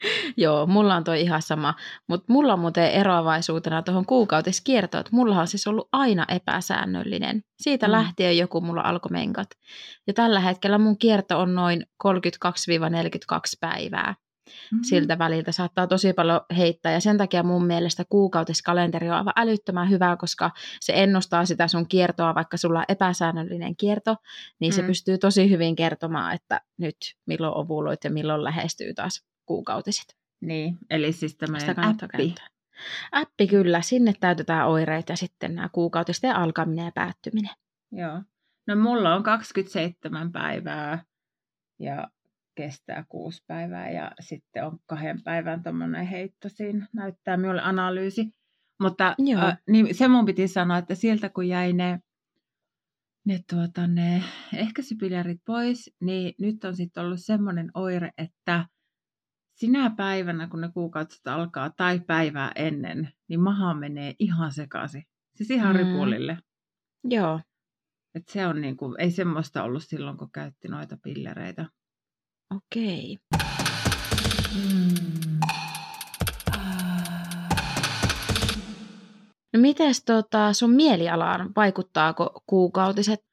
[0.36, 1.74] Joo, mulla on toi ihan sama.
[2.08, 7.42] Mutta mulla on muuten eroavaisuutena tuohon kuukautiskiertoon, että mulla on siis ollut aina epäsäännöllinen.
[7.62, 7.92] Siitä Mm.
[7.92, 9.48] lähtien joku mulla alkoi menkat.
[10.06, 14.14] Ja tällä hetkellä mun kierto on noin 32-42 päivää.
[14.72, 14.78] Mm.
[14.82, 19.90] Siltä väliltä saattaa tosi paljon heittää ja sen takia mun mielestä kuukautiskalenteri on aivan älyttömän
[19.90, 24.16] hyvä, koska se ennustaa sitä sun kiertoa, vaikka sulla on epäsäännöllinen kierto,
[24.60, 24.86] niin se Mm.
[24.86, 30.16] pystyy tosi hyvin kertomaan, että nyt milloin ovuloit ja milloin lähestyy taas kuukautiset.
[30.40, 32.18] Niin, eli siis tämmöinen kannattaa appi.
[32.18, 32.46] käyttää.
[33.12, 37.54] Appi kyllä, sinne täytetään oireet ja sitten nämä kuukautisten alkaminen ja päättyminen.
[37.92, 38.22] Joo.
[38.66, 41.04] No mulla on 27 päivää
[41.80, 42.08] ja
[42.54, 48.30] kestää kuusi päivää ja sitten on kahden päivän tuommoinen heitto siinä, näyttää minulle analyysi.
[48.80, 49.42] Mutta Joo.
[49.42, 52.00] äh, niin se mun piti sanoa, että sieltä kun jäi ne
[53.26, 54.22] ne, tuota, ne
[54.54, 58.66] ehkäisypillerit pois, niin nyt on sitten ollut semmoinen oire, että
[59.56, 65.02] sinä päivänä, kun ne kuukaudet alkaa, tai päivää ennen, niin maha menee ihan sekaisin.
[65.36, 65.78] Siis ihan mm.
[65.78, 66.38] ripulille.
[67.04, 67.40] Joo.
[68.14, 71.66] Et se on niinku, ei semmoista ollut silloin, kun käytti noita pillereitä.
[72.56, 73.18] Okei.
[74.54, 75.38] Mm.
[79.52, 83.25] No mites tota, sun mielialaan, vaikuttaako kuukautiset?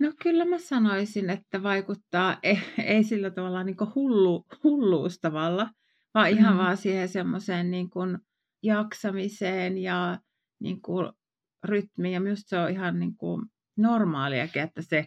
[0.00, 5.70] No kyllä mä sanoisin, että vaikuttaa ei, ei sillä tavalla niin hullu, hulluustavalla,
[6.14, 6.38] vaan mm.
[6.38, 7.90] ihan vaan siihen semmoiseen niin
[8.62, 10.18] jaksamiseen ja
[10.60, 11.12] niin kuin
[11.64, 12.14] rytmiin.
[12.14, 15.06] Ja minusta se on ihan niin kuin normaaliakin, että se,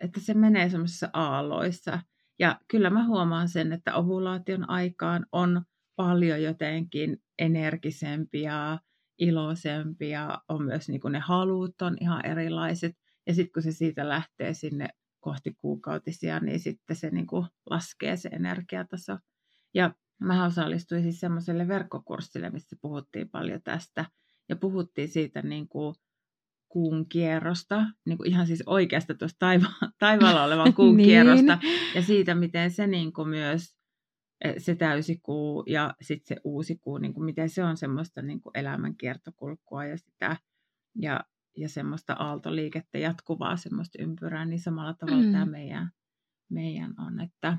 [0.00, 2.00] että se menee semmoisissa aalloissa.
[2.38, 5.62] Ja kyllä mä huomaan sen, että ovulaation aikaan on
[5.96, 8.78] paljon jotenkin energisempi ja
[9.18, 12.92] iloisempi ja on myös niin kuin ne halut on ihan erilaiset.
[13.28, 14.88] Ja sitten kun se siitä lähtee sinne
[15.20, 19.18] kohti kuukautisia, niin sitten se niin kuin laskee se energiataso.
[19.74, 24.04] Ja mä osallistuin siis semmoiselle verkkokurssille, missä puhuttiin paljon tästä.
[24.48, 25.94] Ja puhuttiin siitä niin kuin
[26.68, 31.06] kuun kierrosta, niin kuin ihan siis oikeasta tuosta taiva- taivaalla olevan kuun niin.
[31.06, 31.58] kierrosta.
[31.94, 33.78] Ja siitä, miten se niin kuin myös
[34.44, 38.40] Eh, se täysikuu ja sitten se uusi kuu, niin kuin miten se on semmoista niin
[38.40, 40.36] kuin elämän kiertokulkua ja sitä
[41.00, 41.20] ja,
[41.60, 45.32] ja semmoista aaltoliikettä, jatkuvaa semmoista ympyrää, niin samalla tavalla mm.
[45.32, 45.90] tämä meidän,
[46.50, 47.20] meidän on.
[47.20, 47.58] Että,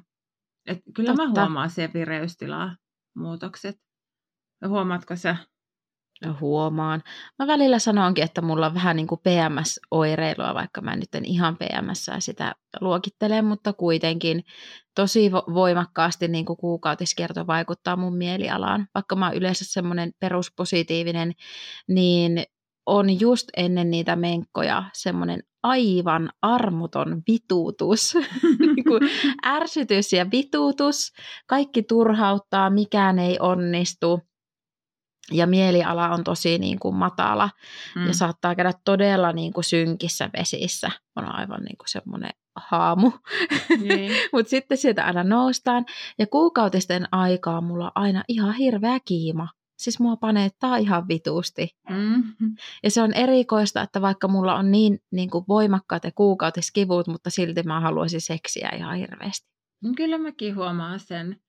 [0.67, 1.27] et kyllä Totta.
[1.27, 2.75] mä huomaan se vireystilaa
[3.15, 3.75] muutokset.
[4.67, 5.35] Huomaatko sä?
[6.39, 7.03] huomaan.
[7.39, 11.57] Mä välillä sanonkin, että mulla on vähän niin kuin PMS-oireilua, vaikka mä nyt en ihan
[11.57, 14.43] PMS sitä luokittele, mutta kuitenkin
[14.95, 18.87] tosi voimakkaasti niin kuin kuukautiskierto vaikuttaa mun mielialaan.
[18.93, 21.33] Vaikka mä oon yleensä semmoinen peruspositiivinen,
[21.87, 22.43] niin
[22.89, 28.13] on just ennen niitä menkkoja semmoinen aivan armoton vituutus,
[28.59, 29.09] niin
[29.45, 31.13] ärsytys ja vituutus.
[31.47, 34.19] Kaikki turhauttaa, mikään ei onnistu
[35.31, 37.49] ja mieliala on tosi niin kuin matala
[37.95, 38.07] mm.
[38.07, 40.91] ja saattaa käydä todella niin kuin synkissä vesissä.
[41.15, 43.11] On aivan niin kuin semmoinen haamu.
[43.81, 44.11] Niin.
[44.33, 45.85] Mutta sitten sieltä aina noustaan.
[46.19, 49.47] Ja kuukautisten aikaa mulla on aina ihan hirveä kiima.
[49.79, 51.77] Siis mua paneettaa ihan vituusti.
[51.89, 52.55] Mm-hmm.
[52.83, 57.29] Ja se on erikoista, että vaikka mulla on niin, niin kuin voimakkaat ja kuukautiskivut, mutta
[57.29, 59.47] silti mä haluaisin seksiä ihan hirveästi.
[59.95, 61.41] Kyllä mäkin huomaan sen.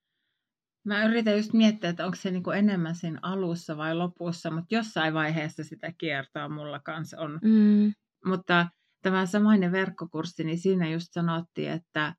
[0.84, 5.14] Mä yritän just miettiä, että onko se niinku enemmän siinä alussa vai lopussa, mutta jossain
[5.14, 7.38] vaiheessa sitä kiertoa mulla kanssa on.
[7.42, 7.92] Mm.
[8.24, 8.66] Mutta
[9.02, 12.14] tämä samainen verkkokurssi, niin siinä just sanottiin, että,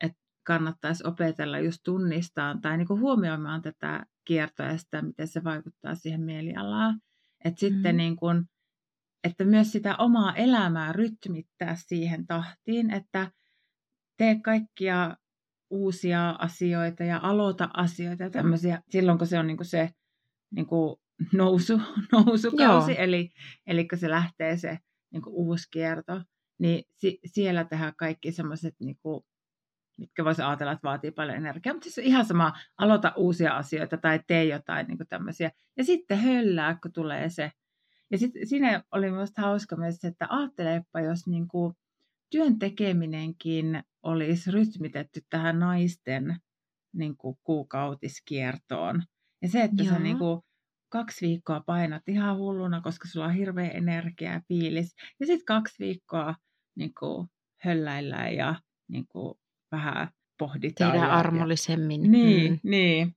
[0.00, 5.94] että kannattaisi opetella just tunnistaa tai niinku huomioimaan tätä kiertoa ja sitä, miten se vaikuttaa
[5.94, 7.00] siihen mielialaan.
[7.44, 7.96] Että sitten mm.
[7.96, 8.44] niin kuin,
[9.24, 13.30] että myös sitä omaa elämää rytmittää siihen tahtiin, että
[14.16, 15.16] tee kaikkia
[15.70, 19.90] uusia asioita ja aloita asioita ja tämmöisiä silloin, kun se on niin kuin se
[20.50, 20.96] niin kuin
[21.32, 21.80] nousu,
[22.12, 23.00] nousukausi, Joo.
[23.00, 23.30] eli,
[23.66, 24.78] eli kun se lähtee se
[25.12, 26.22] niin kuin uusi kierto,
[26.58, 29.24] niin si- siellä tehdään kaikki semmoiset, niin kuin,
[29.96, 34.20] mitkä voisi ajatella, että vaatii paljon energiaa, mutta siis ihan sama, aloita uusia asioita tai
[34.26, 35.50] tee jotain niin tämmöisiä.
[35.76, 37.50] Ja sitten höllää, kun tulee se.
[38.10, 41.74] Ja sitten siinä oli myös hauska myös, että ajattelepa, jos niin kuin
[42.30, 46.36] työn tekeminenkin olisi rytmitetty tähän naisten
[46.94, 49.02] niin kuin kuukautiskiertoon.
[49.42, 49.94] Ja se, että Joo.
[49.94, 50.40] sä niin kuin
[50.88, 54.94] kaksi viikkoa painat ihan hulluna, koska sulla on hirveä energia ja fiilis.
[55.20, 56.34] Ja sitten kaksi viikkoa
[56.76, 57.28] niin kuin
[57.60, 58.54] hölläillään ja
[58.88, 59.34] niin kuin
[59.74, 60.08] vähän
[60.38, 60.92] pohditaan.
[60.92, 62.10] Tehdään ja, armollisemmin.
[62.10, 62.58] Niin, mm.
[62.70, 63.16] niin.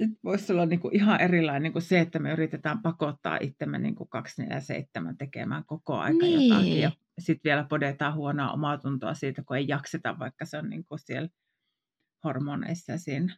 [0.00, 3.78] Nyt voisi olla niin kuin ihan erilainen niin kuin se, että me yritetään pakottaa itsemme
[3.78, 6.48] niin kuin 247 tekemään koko aika niin.
[6.48, 10.70] jotakin ja sitten vielä podetaan huonoa omaa tuntoa siitä, kun ei jakseta, vaikka se on
[10.70, 11.28] niin kuin siellä
[12.24, 13.36] hormoneissa siinä.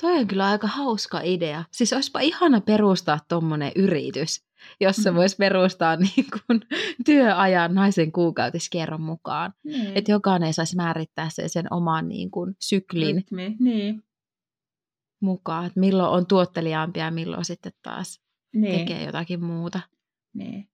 [0.00, 1.64] Toi on kyllä aika hauska idea.
[1.72, 4.44] Siis olisipa ihana perustaa tuommoinen yritys,
[4.80, 5.16] jossa mm.
[5.16, 6.60] voisi perustaa niin kuin
[7.04, 9.52] työajan naisen kuukautiskierron mukaan.
[9.64, 9.96] Niin.
[9.96, 13.56] Että jokainen saisi määrittää sen, sen oman niin kuin syklin Rytmi.
[13.60, 14.02] Niin.
[15.20, 15.66] mukaan.
[15.66, 18.22] Että milloin on tuotteliaampia ja milloin sitten taas
[18.54, 18.78] niin.
[18.78, 19.80] tekee jotakin muuta.
[20.34, 20.68] Niin.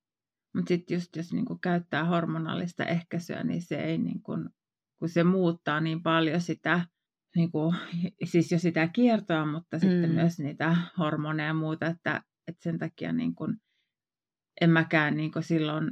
[0.54, 4.32] Mutta sitten just jos niinku käyttää hormonaalista ehkäisyä, niin se ei niinku,
[4.98, 6.86] kun se muuttaa niin paljon sitä,
[7.36, 7.74] niinku,
[8.30, 9.80] siis jo sitä kiertoa, mutta mm.
[9.80, 13.44] sitten myös niitä hormoneja ja muuta, että, että sen takia niinku,
[14.60, 15.90] en mäkään niinku silloin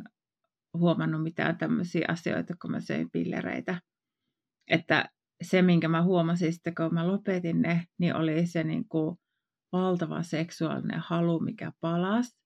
[0.78, 3.80] huomannut mitään tämmöisiä asioita, kun mä söin pillereitä.
[4.70, 5.08] Että
[5.42, 9.16] se, minkä mä huomasin sitten, kun mä lopetin ne, niin oli se niin kuin
[9.72, 12.40] valtava seksuaalinen halu, mikä palasi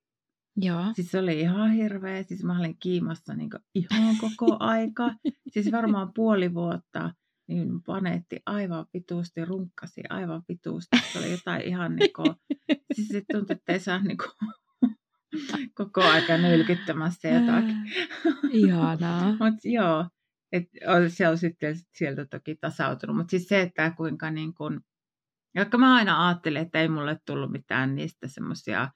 [0.57, 0.85] Joo.
[0.94, 2.22] Siis se oli ihan hirveä.
[2.22, 5.14] Siis mä olin kiimassa niin ihan koko aika.
[5.48, 7.14] Siis varmaan puoli vuotta.
[7.48, 10.98] Niin paneetti aivan vituusti, runkkasi aivan vituusti.
[11.12, 12.35] Se oli jotain ihan niin kuin,
[12.94, 14.30] siis se tuntui, että ei saa niin kuin,
[15.78, 17.76] koko aika nylkyttämässä jotakin.
[18.50, 19.30] Ihanaa.
[19.40, 20.09] Mutta joo,
[20.52, 20.64] et
[21.09, 23.16] se on sitten sieltä toki tasautunut.
[23.16, 24.80] Mutta siis se, että kuinka niin kuin,
[25.54, 28.90] jotka mä aina ajattelin, että ei mulle tullut mitään niistä semmoisia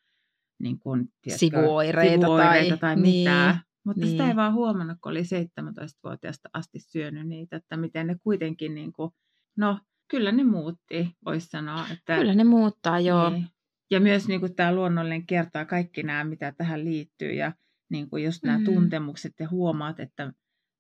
[0.59, 3.55] niin kuin, tiedätkö, sivuoireita, sivuoireita tai, tai mitään.
[3.55, 4.11] Niin, Mutta niin.
[4.11, 8.93] sitä ei vaan huomannut, kun oli 17-vuotiaasta asti syönyt niitä, että miten ne kuitenkin, niin
[8.93, 9.11] kuin,
[9.57, 9.79] no
[10.11, 11.87] kyllä ne muutti, voisi sanoa.
[11.93, 13.31] Että, Kyllä ne muuttaa, joo.
[13.31, 13.49] Niin.
[13.91, 17.53] Ja myös niin kuin, tämä luonnollinen kertaa kaikki nämä, mitä tähän liittyy ja
[17.91, 18.65] niin kuin just nämä Mm.
[18.65, 20.33] tuntemukset ja huomaat, että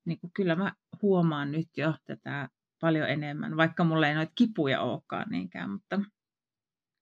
[0.06, 2.48] niin kuin, kyllä mä huomaan nyt jo tätä
[2.80, 6.00] paljon enemmän, vaikka mulla ei noita kipuja olekaan niinkään, mutta,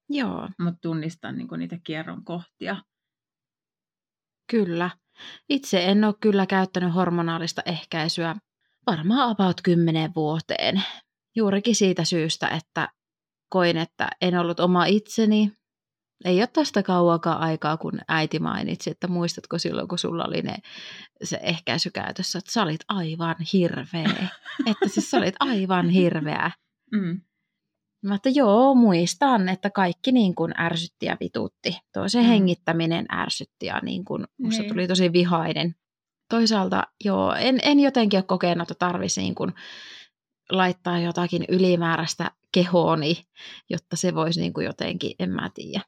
[0.09, 2.77] Joo, mutta tunnistan niin kuin, niitä kierron kohtia.
[4.51, 4.91] kyllä.
[5.49, 8.37] Itse en ole kyllä käyttänyt hormonaalista ehkäisyä
[8.87, 10.83] varmaan about kymmeneen vuoteen.
[11.37, 12.89] Juurikin siitä syystä, että
[13.49, 15.53] koin, että en ollut oma itseni.
[16.25, 20.57] Ei ole tästä kauakaan aikaa, kun äiti mainitsi, että muistatko silloin, kun sulla oli ne,
[21.25, 24.29] se ehkäisykäytössä, että sä olit aivan hirveä.
[24.71, 26.51] että siis sä olit aivan hirveä.
[26.93, 27.21] Mm.
[28.07, 31.79] Mä että joo, muistan, että kaikki niin kuin ärsytti ja vitutti.
[31.93, 32.29] Toisen Mm.
[32.29, 34.73] hengittäminen ärsytti ja niin kuin musta Niin.
[34.73, 35.75] tuli tosi vihainen.
[36.31, 39.53] Toisaalta joo, en, en jotenkin ole kokenut, että tarvitsisi niin kuin
[40.51, 43.25] laittaa jotakin ylimääräistä kehooni,
[43.71, 45.81] jotta se voisi niin kuin jotenkin, en mä tiedä.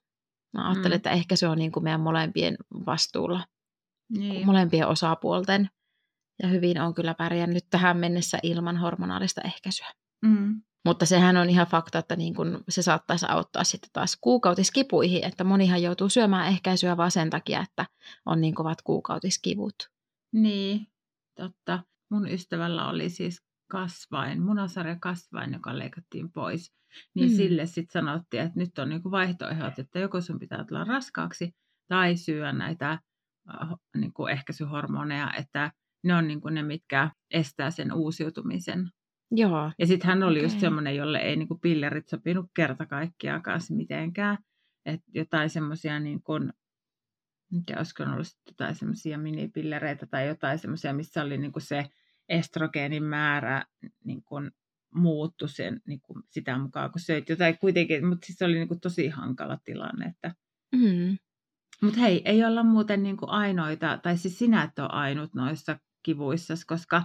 [0.55, 0.97] Mä ajattelen, Mm.
[0.97, 3.45] että ehkä se on niin kuin meidän molempien vastuulla,
[4.19, 4.47] Niin.
[4.47, 5.71] molempien osapuolten.
[6.43, 9.87] Ja hyvin on kyllä pärjännyt tähän mennessä ilman hormonaalista ehkäisyä.
[10.23, 10.63] Mm.
[10.85, 15.45] Mutta sehän on ihan fakta, että niin kun se saattaisi auttaa sitten taas kuukautiskipuihin, että
[15.45, 17.87] monihan joutuu syömään ehkäisyä vaan sen takia, että
[18.27, 19.75] on niin kovat kuukautiskivut.
[20.33, 20.87] Niin,
[21.37, 21.83] totta.
[22.11, 26.73] Mun ystävällä oli siis kasvain, munasarja kasvain, joka leikattiin pois.
[27.15, 27.37] Niin Mm.
[27.37, 31.53] sille sitten sanottiin, että nyt on niinku vaihtoehdot, että joko sun pitää tulla raskaaksi
[31.89, 35.73] tai syödä näitä äh, niinku ehkäisyhormoneja, että
[36.05, 38.91] ne on niinku ne, mitkä estää sen uusiutumisen.
[39.31, 40.47] Joo, Ja sitten hän oli okay.
[40.47, 44.39] just semmoinen, jolle ei niinku pillerit sopinut kerta kaikkiaan kanssa mitenkään.
[44.87, 46.53] Että jotain semmoisia, niin kuin,
[47.53, 51.87] mikä olisiko ollut jotain semmoisia minipillereitä tai jotain semmoisia, missä oli niinku se
[52.29, 53.65] estrogeenin määrä
[54.05, 54.51] niin kuin
[54.95, 58.69] muuttu sen, niin kuin sitä mukaan, kun söit jotain kuitenkin, mutta siis se oli niin
[58.69, 60.07] kuin tosi hankala tilanne.
[60.07, 60.35] Että...
[60.73, 61.19] mm.
[61.83, 65.79] Mutta hei, ei olla muuten niin kuin ainoita, tai siis sinä et ole ainut noissa
[66.03, 67.05] kivuissa, koska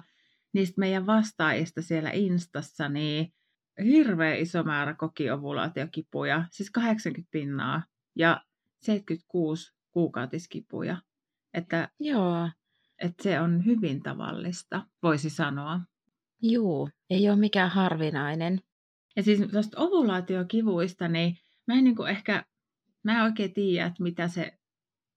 [0.54, 3.34] niistä meidän vastaajista siellä Instassa, niin
[3.84, 7.84] hirveän iso määrä koki ovulaatiokipuja, siis 80 pinnaa
[8.16, 8.42] ja
[8.82, 10.98] 76 kuukautiskipuja.
[11.54, 12.50] Että, joo,
[13.02, 15.80] että se on hyvin tavallista, voisi sanoa.
[16.42, 18.62] juu, ei ole mikään harvinainen.
[19.16, 21.38] Ja siis tuosta ovulaatiokivuista, niin
[21.68, 22.46] mä en niin ehkä,
[23.04, 24.60] mä en oikein tiedä, että mitä se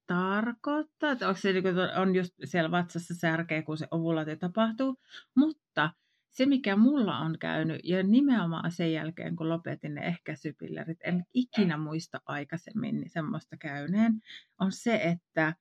[0.06, 1.12] tarkoittaa.
[1.12, 1.64] Että onko se niin
[1.96, 4.96] on just siellä vatsassa särkeä, kun se ovulaatio tapahtuu.
[5.36, 5.90] Mutta
[6.36, 11.76] se, mikä mulla on käynyt, ja nimenomaan sen jälkeen, kun lopetin ne ehkäisypillerit, en ikinä
[11.76, 14.12] muista aikaisemmin niin semmoista käyneen,
[14.60, 15.54] on se, että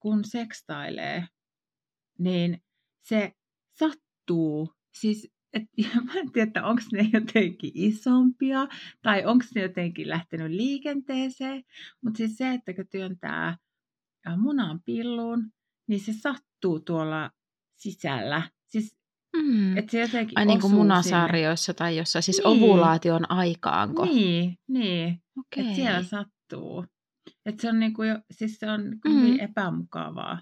[0.00, 1.26] kun sekstailee,
[2.18, 2.62] niin
[3.02, 3.32] se
[3.78, 4.74] sattuu.
[4.94, 5.62] Siis, et,
[5.94, 8.66] ja mä en tiedä, että onko ne jotenkin isompia,
[9.02, 11.62] tai onko ne jotenkin lähtenyt liikenteeseen,
[12.04, 13.56] mutta siis se, että kun työntää
[14.36, 15.50] munan pilluun,
[15.88, 17.30] niin se sattuu tuolla
[17.76, 18.42] sisällä.
[18.68, 18.96] Siis
[19.36, 19.76] Mm.
[19.76, 22.46] et se jotenkin Ai niin kuin munasarjoissa tai jossain, siis Niin.
[22.46, 24.06] ovulaation aikaanko?
[24.06, 24.20] Sinne.
[24.20, 25.22] Niin, niin.
[25.38, 25.64] Okei.
[25.64, 26.84] että siellä sattuu.
[27.46, 29.14] Että se on, niinku jo, siis se on niinku Mm.
[29.20, 30.40] hyvin epämukavaa.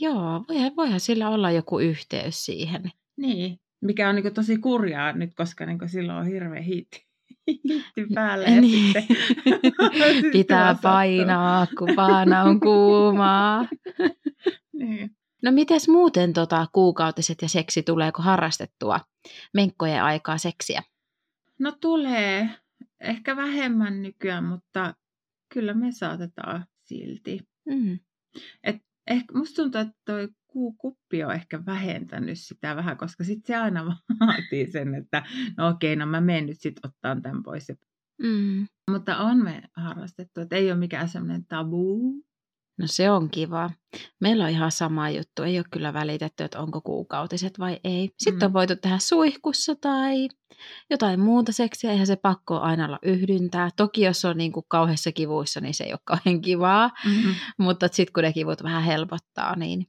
[0.00, 2.90] Joo, voihan, voihan sillä olla joku yhteys siihen.
[3.16, 7.06] Niin, mikä on niinku tosi kurjaa nyt, koska niinku silloin on hirveä hiitti,
[7.48, 8.46] hiitti päällä.
[8.46, 8.92] Ja Niin.
[8.92, 13.68] sitten, Pitää painaa, kun vaana on kuumaa.
[14.72, 15.10] Niin.
[15.42, 19.00] No mites muuten tota, kuukautiset ja seksi, tuleeko harrastettua
[19.54, 20.82] menkkojen aikaa seksiä?
[21.58, 22.48] No tulee.
[23.00, 24.94] Ehkä vähemmän nykyään, mutta
[25.54, 27.40] kyllä me saatetaan silti.
[27.66, 27.98] Mm.
[28.62, 28.76] Et
[29.06, 33.84] ehkä musta tuntuu, että toi kuukuppi on ehkä vähentänyt sitä vähän, koska sitten se aina
[34.20, 35.22] vaatii sen, että
[35.56, 37.68] no okei, no mä menen nyt sitten ottaa tämän pois.
[38.22, 38.66] Mm.
[38.90, 42.14] Mutta on me harrastettu, että ei ole mikään semmoinen tabu.
[42.78, 43.70] No se on kiva.
[44.20, 45.42] Meillä on ihan sama juttu.
[45.42, 48.10] Ei ole kyllä välitetty, että onko kuukautiset vai ei.
[48.18, 48.54] Sitten on Mm.
[48.54, 50.28] voitu tehdä suihkussa tai
[50.90, 51.90] jotain muuta seksiä.
[51.90, 53.70] Eihän se pakko aina olla yhdyntää.
[53.76, 56.90] Toki jos on niin kuin kauheissa kivuissa, niin se ei ole kauhean kivaa.
[57.06, 57.34] Mm-hmm.
[57.58, 59.86] Mutta sitten kun ne kivut vähän helpottaa, niin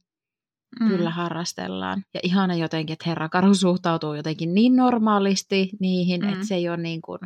[0.80, 0.88] Mm.
[0.88, 2.04] kyllä harrastellaan.
[2.14, 6.28] Ja ihana jotenkin, että herra Karu suhtautuu jotenkin niin normaalisti niihin, Mm.
[6.28, 7.18] että se ei ole niin kuin,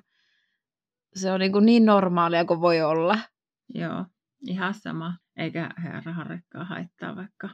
[1.14, 3.18] se on niin, kuin niin normaalia kuin voi olla.
[3.74, 4.05] Joo,
[4.47, 5.16] ihan sama.
[5.36, 7.49] Eikä herra Harrekkaa haittaa, vaikka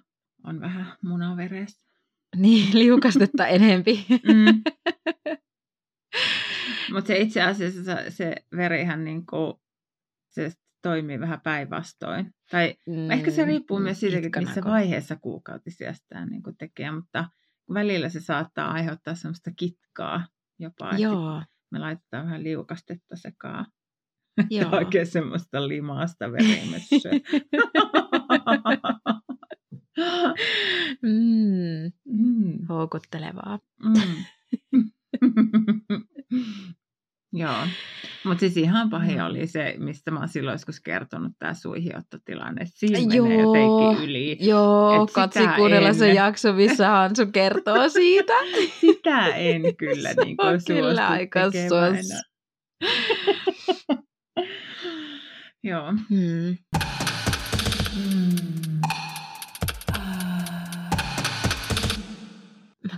[0.45, 1.81] on vähän munaveressä.
[2.37, 4.07] Niin, liukastetta enempi.
[4.25, 4.63] Mm.
[6.93, 9.61] Mutta se itse asiassa se, se verihän niinku,
[10.29, 10.53] se
[10.83, 12.35] toimii vähän päinvastoin.
[12.51, 16.91] Tai Mm, ehkä se riippuu myös siitä, että pitkän missä vaiheessa kuukautisia sitä niinku tekee,
[16.91, 17.29] mutta
[17.75, 20.27] välillä se saattaa aiheuttaa semmoista kitkaa
[20.59, 20.91] jopa.
[20.91, 23.67] että Joo, Me laitetaan vähän liukastetta sekaan.
[24.51, 24.71] joo.
[24.77, 26.25] Oikein semmoista limaasta
[31.03, 32.67] mm, mm.
[32.69, 33.59] houkuttelevaa.
[33.85, 34.25] Mm.
[37.33, 37.67] Joo,
[38.25, 39.25] mutta siis ihan pahin Mm.
[39.27, 42.65] oli se, mistä mä oon silloin joskus kertonut, tämä suihiottotilanne.
[42.67, 43.27] Siinä Joo.
[43.27, 44.37] menee jotenkin yli.
[44.41, 48.33] Joo, katsi kuunnella se jakso, missä Hansu kertoo siitä.
[48.81, 52.07] Sitä en kyllä Se niin kuin kyllä aika sos.
[55.65, 55.93] Joo.
[56.11, 56.57] Hmm.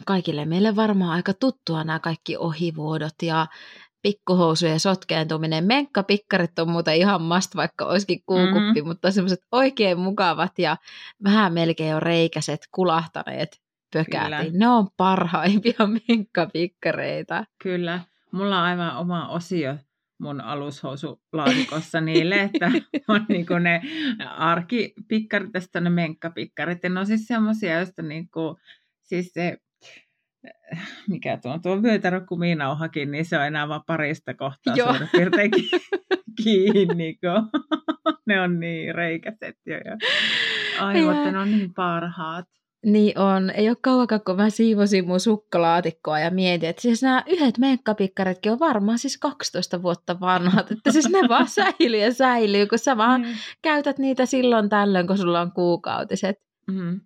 [0.07, 3.47] Kaikille meille varmaan aika tuttua nämä kaikki ohivuodot ja
[4.03, 5.65] pikkuhousujen sotkeentuminen.
[5.65, 8.87] Menkkapikkarit on muuten ihan must, vaikka olisikin kuukuppi, mm-hmm.
[8.87, 10.77] mutta semmoiset oikein mukavat ja
[11.25, 13.61] vähän melkein jo reikäiset, kulahtaneet
[13.93, 14.25] pökäät.
[14.25, 14.45] Kyllä.
[14.53, 17.45] Ne on parhaimpia menkkapikkareita.
[17.63, 18.01] Kyllä.
[18.33, 19.77] Mulla on aivan oma osio
[20.23, 22.71] mun alushousulaatikossa niille, että
[23.09, 23.83] on niinku ne
[24.37, 26.83] arkipikkarit ja sitten ne menkkapikkarit.
[26.83, 28.59] Ja ne on siis semmosia, joista niinku,
[29.03, 29.59] siis se,
[31.09, 34.89] mikä tuo on, tuo vyötärökuminauhakin, niin se on enää vaan parista kohtaa Joo.
[34.93, 35.71] suurin piirtein ki-
[36.43, 37.61] kiinni, kun
[38.27, 39.75] ne on niin reikäiset jo.
[39.75, 39.97] Ja
[40.81, 42.45] aivot, Ja- ne on niin parhaat.
[42.87, 43.51] Niin on.
[43.51, 48.53] Ei ole kauankaan, kun mä siivosin mun sukkalaatikkoa ja mietin, että siis nämä yhdet menkkapikkaritkin
[48.53, 50.71] on varmaan siis 12 vuotta vanhat.
[50.73, 53.37] Että siis ne vaan säilyy ja säilyy, kun sä vaan Niin.
[53.63, 56.37] käytät niitä silloin tällöin, kun sulla on kuukautiset.
[56.71, 57.01] Mm.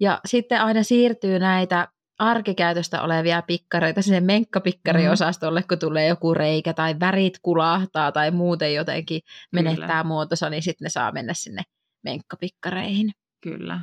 [0.00, 1.88] Ja sitten aina siirtyy näitä
[2.22, 9.20] arkikäytöstä olevia pikkareita sinne menkkapikkariosastolle, kun tulee joku reikä tai värit kulahtaa tai muuten jotenkin
[9.52, 10.04] menettää Kyllä.
[10.04, 11.62] muotonsa, niin sitten ne saa mennä sinne
[12.04, 13.10] menkkapikkareihin.
[13.40, 13.80] Kyllä.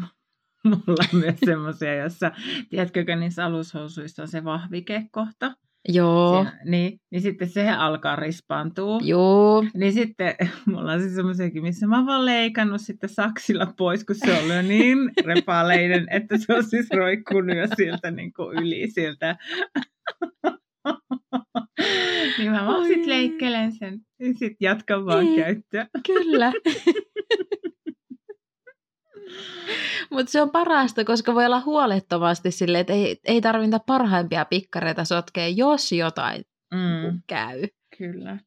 [0.64, 2.32] Mulla on myös semmoisia, jossa,
[2.70, 5.54] tiedätkö, niissä alushousuissa on se vahvikekohta.
[5.88, 8.98] Joo, Siinä, niin, niin sitten se alkaa rispaantua.
[9.02, 9.64] joo.
[9.74, 10.34] Niin sitten
[10.66, 14.48] mulla on siis semmoisiakin, missä mä oon vaan leikannut sitten saksilla pois, kun se on
[14.56, 14.98] jo niin
[15.34, 19.36] repaleinen, että se on siis roikkunut jo sieltä niin kuin yli sieltä.
[22.38, 25.42] niin mä vaan sitten leikkelen sen ja sitten jatkan vaan Niin.
[25.44, 25.86] käyttöä.
[26.06, 26.52] Kyllä.
[30.14, 35.04] Mutta se on parasta, koska voi olla huolettomasti sille, että ei, ei tarvita parhaimpia pikkareita
[35.04, 36.42] sotkea, jos jotain
[36.74, 37.22] Mm.
[37.26, 37.62] käy.
[37.98, 38.38] Kyllä.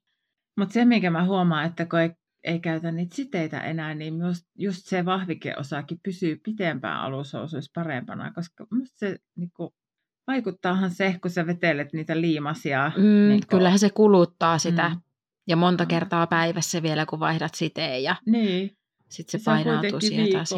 [0.59, 2.09] Mutta se, minkä mä huomaan, että kun ei,
[2.43, 8.67] ei käytä niitä siteitä enää, niin just, just se vahvikeosakin pysyy pitempään alushousuissa parempana, koska
[8.71, 9.73] musta se niinku,
[10.27, 12.91] vaikuttaahan se, kun sä vetelet niitä liimasia.
[12.97, 14.89] Mm, niinku- Kyllähän se kuluttaa sitä.
[14.89, 15.01] Mm.
[15.47, 15.87] Ja monta Mm.
[15.87, 18.77] kertaa päivässä vielä, kun vaihdat siteen ja Niin,
[19.09, 20.53] sitten se, Se painautuu siihen taas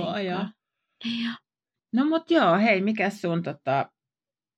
[1.94, 3.92] no mut joo, hei, mikä sun tota,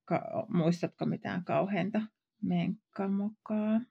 [0.05, 2.01] ka- muistatko mitään kauheinta
[2.43, 3.81] menkkamokaa?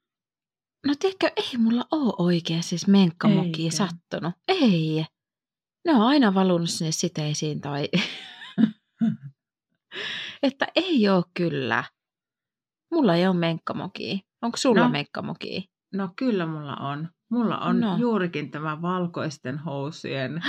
[0.87, 3.77] No tiedätkö, ei mulla ole oikein siis menkkamokia Eikö?
[3.77, 4.35] sattunut.
[4.49, 5.05] Ei.
[5.85, 7.89] Ne on aina valunut sinne siteisiin tai...
[10.43, 11.85] että ei ole kyllä.
[12.93, 14.19] Mulla ei ole menkkamokia.
[14.43, 14.89] Onko sulla no.
[14.89, 15.61] menkkamokia?
[15.95, 17.09] No kyllä mulla on.
[17.31, 17.97] Mulla on No.
[17.97, 20.33] juurikin tämä valkoisten housujen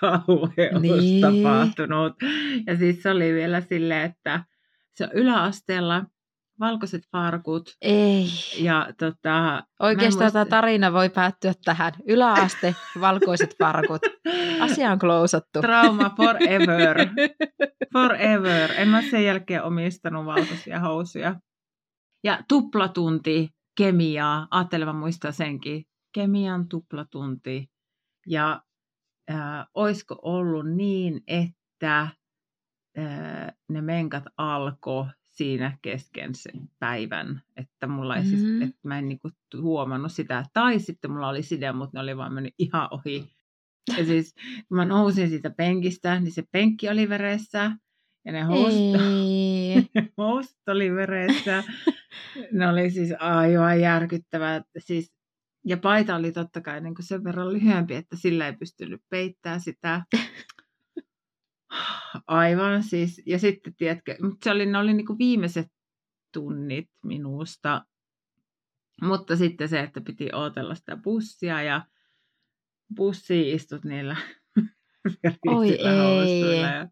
[0.00, 1.20] kauheus Niin.
[1.20, 2.12] tapahtunut.
[2.66, 4.44] Ja siis se oli vielä silleen, että
[4.94, 6.04] se on yläasteella
[6.60, 8.26] valkoiset farkut ei.
[8.60, 11.92] ja tota, Oikeastaan muista- tämä tarina voi päättyä tähän.
[12.06, 14.02] Yläaste, valkoiset farkut.
[14.60, 15.60] Asia on klousattu.
[15.60, 16.96] trauma forever.
[17.92, 18.70] Forever.
[18.76, 21.34] En mä sen jälkeen omistanut valkoisia housuja.
[22.24, 24.46] Ja tuplatunti kemiaa.
[24.50, 25.84] Ajattelen, mä muistan senkin.
[26.14, 27.66] Kemian tuplatunti.
[28.26, 28.62] Ja
[29.30, 32.00] äh, oisko ollut niin, että
[32.98, 38.62] äh, ne menkat alkoi siinä kesken sen päivän, että mulla ei siis, Mhm.
[38.62, 39.30] että mä en niinku
[39.62, 43.24] huomannut sitä, tai sitten mulla oli side, mutta ne oli vaan mennyt ihan ohi.
[43.98, 44.34] Ja siis
[44.68, 47.70] kun mä nousin siitä penkistä, niin se penkki oli veressä.
[48.24, 49.00] Ja ne housut,
[50.18, 51.64] housut oli veressä.
[52.52, 54.62] ne oli siis aivan järkyttävät.
[54.78, 55.12] Siis,
[55.68, 59.60] ja paita oli totta kai niin kuin sen verran lyhyempi, että sillä ei pystynyt peittämään
[59.60, 60.04] sitä.
[62.26, 63.22] Aivan siis.
[63.26, 65.66] Ja sitten, tiedätkö, mutta se oli, ne oli niin kuin viimeiset
[66.32, 67.84] tunnit minusta.
[69.02, 71.86] Mutta sitten se, että piti odotella sitä bussia ja
[72.96, 74.16] bussiin istut niillä
[75.46, 76.60] Oi ei.
[76.60, 76.88] Ja,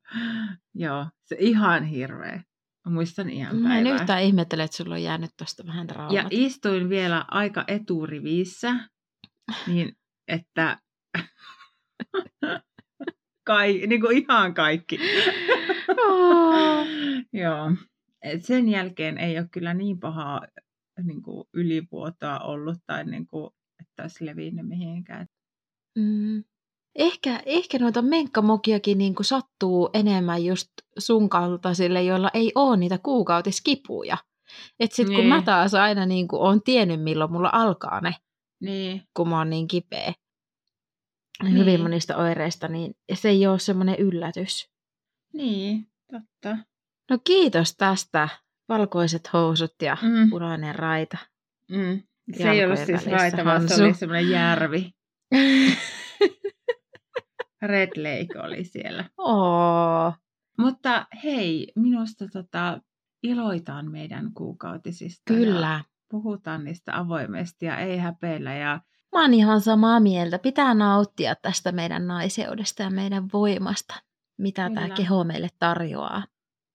[0.74, 2.42] joo, se ihan hirveä.
[2.88, 6.12] Muistan ihan Mä en yhtään ihmettele, että sulla on jäänyt tuosta vähän traumat.
[6.12, 8.74] Ja istuin vielä aika eturiviissä,
[9.66, 9.96] niin
[10.28, 10.78] että
[13.46, 14.98] Kai, niin kuin ihan kaikki.
[15.88, 16.86] Oh.
[17.42, 17.72] Joo.
[18.22, 20.42] Et sen jälkeen ei ole kyllä niin pahaa
[21.02, 25.26] niin kuin ylivuotoa ollut tai niin kuin, että olisi levinnyt mihinkään.
[25.98, 26.44] Mm.
[26.98, 30.68] Ehkä, ehkä noita menkkamokiakin niin kuin sattuu enemmän just
[30.98, 34.16] sun kaltaisille, joilla ei ole niitä kuukautiskipuja.
[34.80, 35.28] Et sit kun Niin.
[35.28, 38.14] mä taas aina niin kuin on tiennyt, milloin mulla alkaa ne,
[38.60, 40.12] Niin, kun mä oon niin kipeä.
[41.42, 41.56] Niin.
[41.58, 44.68] Hyvin monista oireista, niin se ei ole semmoinen yllätys.
[45.32, 46.58] niin, totta.
[47.10, 48.28] No kiitos tästä.
[48.68, 50.30] Valkoiset housut ja Mm.
[50.30, 51.18] punainen raita.
[51.70, 52.02] Mm.
[52.38, 54.90] Se ei ollut siis raita, vaan se oli semmoinen järvi.
[57.62, 59.04] Red Lake oli siellä.
[59.18, 60.12] Oo.
[60.58, 62.80] Mutta hei, minusta tota,
[63.22, 65.32] iloitaan meidän kuukautisista.
[65.32, 65.84] Ja Kyllä.
[66.10, 68.54] puhutaan niistä avoimesti ja ei häpeillä.
[68.54, 68.80] Ja
[69.12, 70.38] Mä oon ihan samaa mieltä.
[70.38, 73.94] Pitää nauttia tästä meidän naiseudesta ja meidän voimasta,
[74.38, 76.22] mitä tämä keho meille tarjoaa.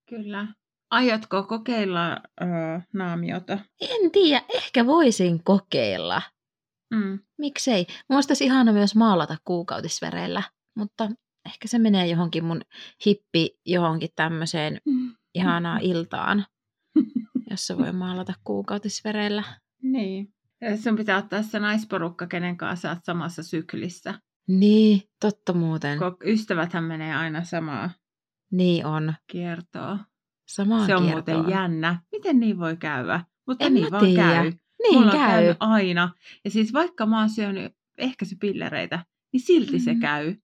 [0.10, 0.48] kyllä.
[0.92, 2.12] Aiotko kokeilla
[2.42, 2.46] ö,
[2.94, 3.54] naamiota?
[3.82, 6.22] En tiedä, ehkä voisin kokeilla.
[6.94, 7.20] Mm.
[7.38, 7.88] Miksei?
[8.10, 10.44] Musta olisi ihana myös maalata kuukautisvereillä,
[10.76, 11.09] mutta
[11.45, 12.61] ehkä se menee johonkin mun
[13.05, 14.82] hippi johonkin tämmöiseen
[15.36, 16.45] ihanaan iltaan,
[17.49, 19.43] jossa voi maalata kuukautisvereillä.
[19.84, 20.34] Niin.
[20.61, 24.13] Ja Sun pitää ottaa se naisporukka, kenen kanssa olet samassa syklissä.
[24.47, 25.99] Niin, totta muuten.
[25.99, 27.89] Kun ystäväthän menee aina samaa
[28.51, 29.13] Niin on.
[29.32, 29.99] kiertoa.
[30.47, 31.38] Samaan se on kiertoon.
[31.38, 32.01] muuten jännä.
[32.11, 33.26] Miten niin voi käydä?
[33.47, 34.22] Mutta En niin mä vaan tiedä.
[34.24, 34.43] käy.
[34.84, 35.28] Niin Mulla on käy.
[35.30, 36.13] käynyt aina.
[36.45, 40.01] Ja siis vaikka mä oon syönyt ehkäisypillereitä, niin silti se Mhm.
[40.01, 40.36] käy.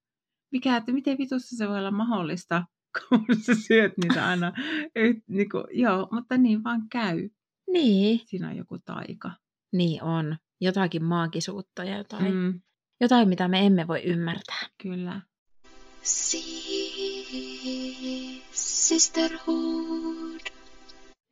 [0.51, 2.63] Mikä, että miten vitussa se voi olla mahdollista,
[3.09, 4.53] kun sä syöt niitä aina.
[4.95, 7.29] Yht, niin kuin, joo, mutta niin vaan käy.
[7.71, 9.31] Niin, Siinä on joku taika.
[9.71, 10.37] niin on.
[10.61, 12.61] Jotakin maagisuutta ja jotain, mm.
[13.01, 14.67] Jotain, mitä me emme voi ymmärtää.
[14.83, 15.21] kyllä.
[18.51, 20.41] Sisterhood.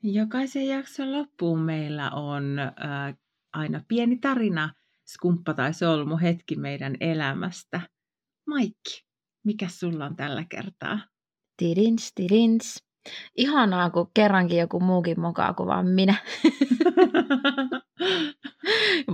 [0.03, 3.15] Jokaisen jakson loppuun meillä on äh,
[3.53, 4.73] aina pieni tarina,
[5.07, 7.81] skumppa tai solmu hetki meidän elämästä.
[8.47, 9.05] Maikki,
[9.43, 10.99] mikä sulla on tällä kertaa?
[11.57, 12.85] Tidins, tidins.
[13.35, 16.15] Ihanaa, kun kerrankin joku muukin mokaa kuin vaan minä.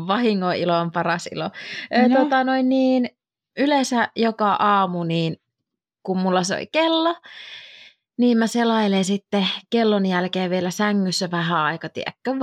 [0.07, 1.49] Vahingon ilo on paras ilo.
[2.09, 2.23] No.
[2.23, 3.09] Tota, noin niin,
[3.57, 5.37] yleensä joka aamu, niin
[6.03, 7.15] kun mulla soi kello,
[8.17, 12.39] niin mä selailen sitten kellon jälkeen vielä sängyssä vähän aika, tiedätkö,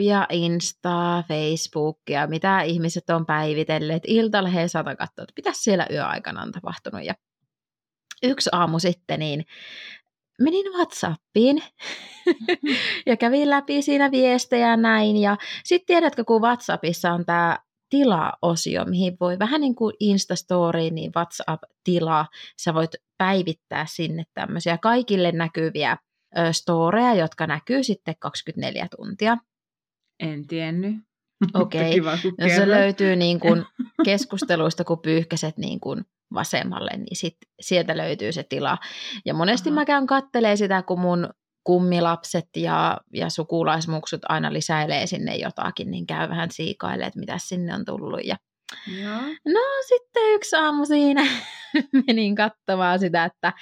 [0.00, 4.02] Whatsappia, Instaa, Facebookia, mitä ihmiset on päivitelleet.
[4.06, 7.04] Iltalehden saata katsoa, että mitä siellä yöaikana on tapahtunut.
[7.04, 7.14] Ja
[8.22, 9.44] yksi aamu sitten, niin
[10.40, 11.62] menin Whatsappiin
[13.06, 15.16] ja kävin läpi siinä viestejä ja näin.
[15.16, 17.58] Ja sitten tiedätkö, kun Whatsappissa on tämä
[17.90, 22.26] tila-osio, mihin voi vähän niin kuin Instastory, niin WhatsApp-tila,
[22.60, 25.96] sä voit päivittää sinne tämmöisiä kaikille näkyviä
[26.52, 29.36] storeja, jotka näkyy sitten 24 tuntia.
[30.20, 30.94] En tiennyt.
[31.54, 31.94] Okei.
[31.94, 33.64] Kiva, kun No se löytyy niin kuin
[34.04, 36.04] keskusteluista, kun pyyhkäset niin kuin
[36.34, 38.78] vasemmalle, niin sit sieltä löytyy se tila.
[39.24, 39.74] Ja monesti Aha.
[39.74, 41.28] mä käyn kattelee sitä, kun mun
[41.64, 47.74] kummilapset ja, ja sukulaismuksut aina lisäilee sinne jotakin, niin käy vähän siikailee, että mitä sinne
[47.74, 48.20] on tullut.
[48.24, 48.36] Ja
[49.02, 49.20] Joo.
[49.54, 51.26] no sitten yksi aamu siinä
[52.06, 53.52] menin katsomaan sitä, että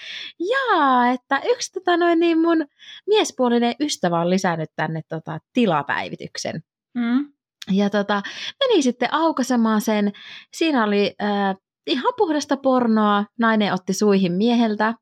[0.51, 2.67] jaa, että yksi tota noin, niin mun
[3.07, 6.63] miespuolinen ystävä on lisännyt tänne tota, tilapäivityksen.
[6.95, 7.33] Mm.
[7.71, 8.23] Ja tota,
[8.61, 10.13] meni sitten aukaisemaan sen.
[10.53, 11.57] Siinä oli äh,
[11.87, 13.25] ihan puhdasta pornoa.
[13.39, 14.95] Nainen otti suihin mieheltä.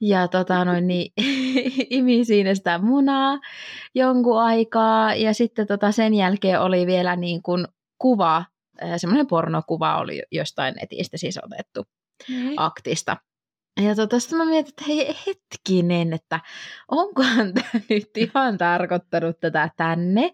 [0.00, 1.12] Ja tota, noin, niin,
[1.90, 3.38] imi siinä sitä munaa
[3.94, 5.14] jonkun aikaa.
[5.14, 7.66] Ja sitten tota, sen jälkeen oli vielä niin kuin
[7.98, 8.44] kuva,
[8.96, 11.84] semmoinen pornokuva oli jostain netistä siis otettu
[12.28, 12.54] Niin.
[12.56, 13.16] aktista.
[13.82, 16.40] Ja tota, sitten mä mietin, että hei hetkinen, että
[16.90, 20.32] onkohan tämä nyt ihan tarkoittanut tätä tänne.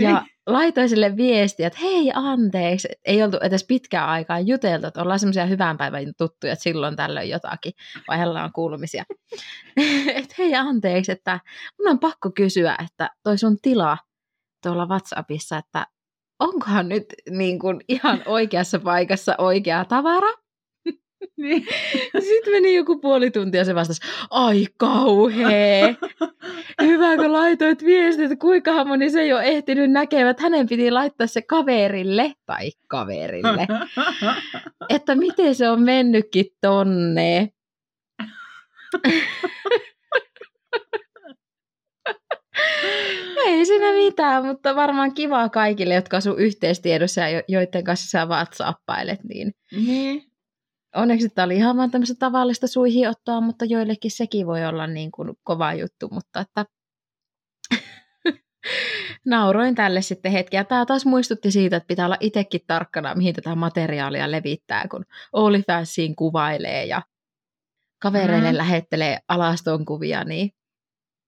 [0.00, 0.30] Ja Niin.
[0.46, 5.46] laitoin sille viestiä, että hei anteeksi, ei oltu edes pitkään aikaa juteltu, että ollaan semmoisia
[5.46, 7.72] hyvän päivän tuttuja, että silloin tällöin jotakin,
[8.08, 9.04] vaihdellaan kuulumisia.
[10.14, 11.40] että hei anteeksi, että
[11.78, 13.98] mun on pakko kysyä, että toi sun tila
[14.62, 15.86] tuolla WhatsAppissa, että
[16.40, 20.28] onkohan nyt niin kuin ihan oikeassa paikassa oikea tavara?
[21.36, 21.66] Niin.
[22.20, 25.96] Sitten meni joku puoli tuntia ja se vastasi, ai kauhee.
[26.82, 30.90] Hyvä, kun laitoit viestit, että kuinka moni se ei ole ehtinyt näkemään, että hänen piti
[30.90, 33.66] laittaa se kaverille tai kaverille,
[34.88, 37.48] että miten se on mennytkin tonne.
[43.46, 48.26] Ei siinä mitään, mutta varmaan kivaa kaikille, jotka asuu yhteistiedossa ja jo- joiden kanssa sä
[48.26, 50.22] whatsappailet, niin niin.
[50.94, 55.32] onneksi tämä oli ihan vaan tämmöistä tavallista suihiottoa, mutta joillekin sekin voi olla niin kuin
[55.42, 56.64] kova juttu, mutta että
[59.26, 60.56] nauroin tälle sitten hetki.
[60.56, 65.04] Ja tämä taas muistutti siitä, että pitää olla itsekin tarkkana, mihin tätä materiaalia levittää, kun
[65.32, 67.02] OnlyFansiin kuvailee ja
[68.02, 68.54] kavereille Mm.
[68.54, 68.58] mm.
[68.58, 70.50] lähettelee alaston kuvia, niin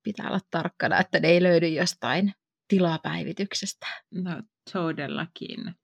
[0.06, 2.32] pitää olla tarkkana, että ne ei löydy jostain
[2.68, 3.86] tilapäivityksestä.
[4.14, 4.42] No
[4.72, 5.74] todellakin.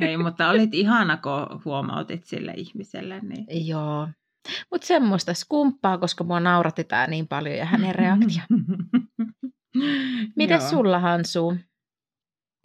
[0.00, 3.20] Hei, mutta olit ihana, kun huomautit sille ihmiselle.
[3.20, 3.66] Niin...
[3.68, 4.08] Joo.
[4.70, 8.42] Mutta semmoista skumppaa, koska mua nauratti tää niin paljon ja hänen reaktio.
[10.48, 10.70] Joo.
[10.70, 11.56] sulla Hansu?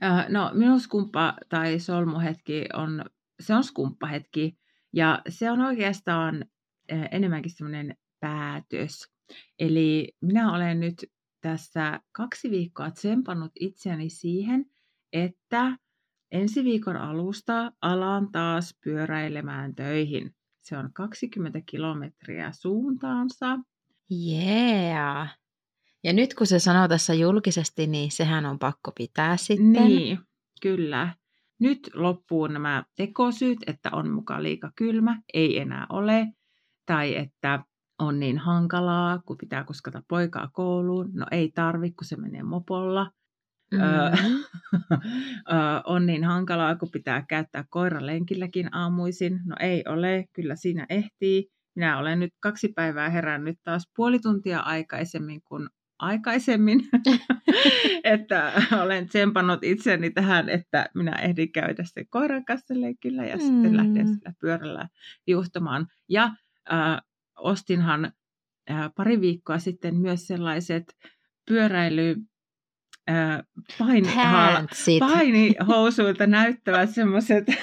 [0.04, 3.06] Äh, No minun skumppa tai solmuhetki on,
[3.40, 4.58] se on skumppahetki
[4.94, 6.46] ja se on oikeastaan
[6.92, 9.17] äh, enemmänkin semmoinen päätös.
[9.60, 11.06] Eli minä olen nyt
[11.42, 14.66] tässä kaksi viikkoa tsempannut itseäni siihen,
[15.14, 15.78] että
[16.32, 20.36] ensi viikon alusta alan taas pyöräilemään töihin.
[20.62, 23.60] Se on 20 kilometriä suuntaansa.
[24.12, 25.38] Yeah.
[26.04, 29.72] Ja nyt kun se sanoo tässä julkisesti, niin sehän on pakko pitää sitten.
[29.72, 30.20] Niin,
[30.62, 31.16] kyllä.
[31.60, 36.28] Nyt loppuu nämä tekosyyt, että on mukaan liika kylmä, ei enää ole,
[36.86, 37.64] tai että
[38.00, 41.12] on niin hankalaa, kun pitää kuskata poikaa kouluun.
[41.14, 43.12] No ei tarvi, kun se menee mopolla.
[43.72, 43.80] Mm.
[45.52, 49.40] Ö, on niin hankalaa, kun pitää käyttää koira lenkilläkin aamuisin.
[49.46, 51.48] No ei ole, kyllä siinä ehtii.
[51.76, 55.70] Minä olen nyt kaksi päivää herännyt taas puoli tuntia aikaisemmin kuin
[56.00, 56.80] aikaisemmin,
[58.04, 58.52] että
[58.84, 63.42] olen tsempannut itseni tähän, että minä ehdin käydä sen koiran kanssa lenkillä ja mm.
[63.42, 63.78] sitten Mm.
[63.78, 64.88] lähden sillä pyörällä
[65.28, 65.88] juhtamaan.
[66.10, 66.24] Ja
[66.74, 67.02] äh,
[67.38, 68.12] ostinhan
[68.96, 70.84] pari viikkoa sitten myös sellaiset
[71.50, 72.16] pyöräily
[73.10, 73.44] äh,
[73.80, 75.00] paini, Pantsit.
[75.00, 77.46] painihousuilta näyttävät semmoiset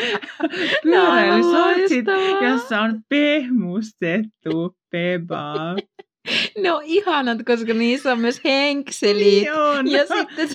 [0.82, 2.06] pyöräilysortsit,
[2.40, 5.76] jossa on pehmustettu pebaa.
[6.58, 9.24] Ne on ihanat, koska niissä on myös henkselit.
[9.24, 9.90] Niin on.
[9.90, 10.48] Ja sitten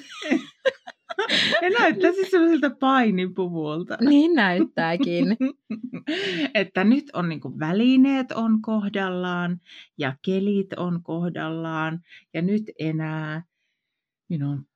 [1.62, 3.98] ja näyttää siis semmoiselta painipuvulta.
[4.02, 5.38] niin näyttääkin.
[6.54, 9.62] että nyt on niinku välineet on kohdallaan
[9.98, 12.00] ja kelit on kohdallaan
[12.34, 13.44] ja nyt enää
[14.30, 14.68] minun,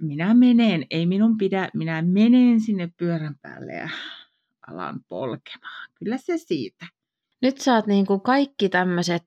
[0.00, 3.88] minä menen, ei minun pidä, minä menen sinne pyörän päälle ja
[4.66, 5.90] alan polkemaan.
[5.94, 6.86] Kyllä se siitä.
[7.42, 9.26] Nyt saat niin kuin kaikki tämmöiset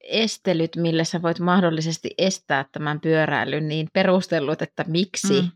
[0.00, 5.50] estelyt, millä sä voit mahdollisesti estää tämän pyöräilyn, niin perustellut, että miksi mm.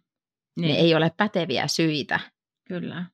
[0.57, 2.21] Niin, ne ei ole päteviä syitä.
[2.69, 3.05] Kyllä.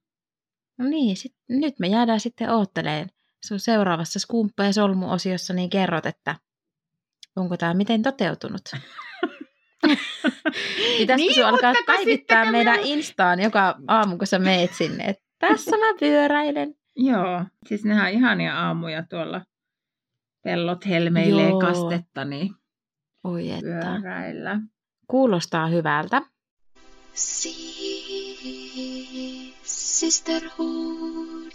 [0.78, 3.10] No niin, sit, nyt me jäädään sitten ootteleen
[3.46, 6.36] sun seuraavassa skumppa- ja solmuosiossa, niin kerrot, että
[7.36, 8.62] onko tämä miten toteutunut.
[10.98, 15.22] Pitäisikö Niin, sun alkaa päivittää meidän minä- Instaan joka aamu, kun sä meet sinne, että
[15.38, 16.74] tässä mä pyöräilen.
[16.96, 19.40] Joo, siis nehän on ihania aamuja tuolla
[20.44, 21.58] pellot helmeilee Joo.
[21.60, 22.54] kastetta, niin
[23.24, 23.60] Oi että.
[23.62, 24.60] pyöräillä.
[25.06, 26.22] Kuulostaa hyvältä.
[27.20, 27.60] See
[29.62, 31.52] sisterhood.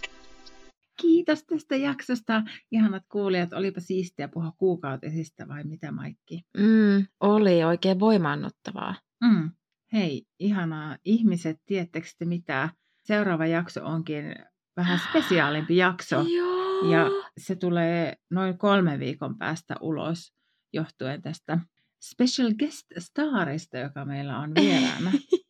[1.00, 2.42] Kiitos tästä jaksosta.
[2.72, 6.42] Ihanat kuulijat, olipa siistiä puhua kuukautisista vai mitä Maikki?
[6.58, 8.94] Mm, oli oikein voimaannuttavaa.
[9.24, 9.50] Mm.
[9.92, 10.96] Hei, ihanaa.
[11.04, 12.68] Ihmiset, tiedättekö te mitä?
[13.04, 14.34] Seuraava jakso onkin
[14.76, 16.24] vähän spesiaalimpi jakso.
[16.36, 16.90] Joo.
[16.92, 17.06] Ja
[17.38, 20.32] se tulee noin kolmen viikon päästä ulos
[20.72, 21.58] johtuen tästä
[22.02, 25.12] special guest starista, joka meillä on vieraana.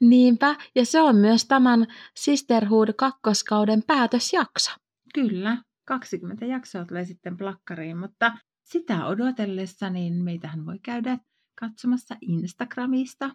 [0.00, 1.86] Niinpä, ja se on myös tämän
[2.16, 4.70] Sisterhood kakkoskauden päätösjakso.
[5.14, 8.32] Kyllä, 20 jaksoa tulee sitten plakkariin, mutta
[8.64, 11.18] sitä odotellessa niin meitähän voi käydä
[11.60, 13.30] katsomassa Instagramista.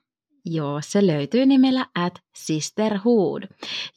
[0.46, 3.44] Joo, se löytyy nimellä at sisterhood.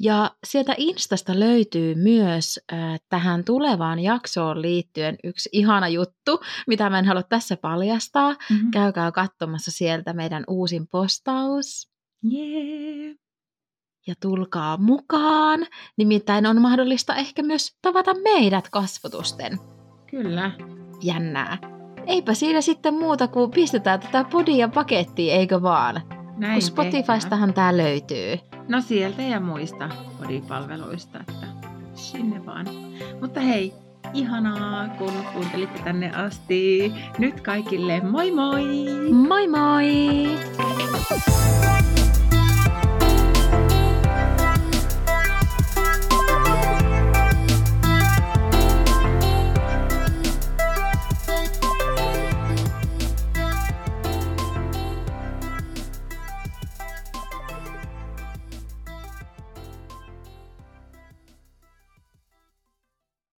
[0.01, 6.99] Ja sieltä Instasta löytyy myös äh, tähän tulevaan jaksoon liittyen yksi ihana juttu, mitä mä
[6.99, 8.33] en halua tässä paljastaa.
[8.33, 8.71] Mm-hmm.
[8.71, 11.90] Käykää katsomassa sieltä meidän uusin postaus.
[12.25, 13.17] Yeah.
[14.07, 15.67] Ja tulkaa mukaan,
[15.97, 19.59] nimittäin on mahdollista ehkä myös tavata meidät kasvotusten.
[20.11, 20.51] Kyllä.
[21.03, 21.59] Jännää.
[22.07, 26.03] Eipä siinä sitten muuta kuin pistetään tätä podia pakettiin, eikö vaan?
[26.37, 28.39] Näin Kun Spotifystahan tämä löytyy.
[28.69, 29.89] No sieltä ja muista
[30.21, 31.47] kodipalveluista, että
[31.95, 32.67] sinne vaan.
[33.21, 33.73] Mutta hei,
[34.15, 36.93] ihanaa kun kuuntelitte tänne asti.
[37.19, 38.65] Nyt kaikille moi moi!
[39.29, 39.85] Moi moi!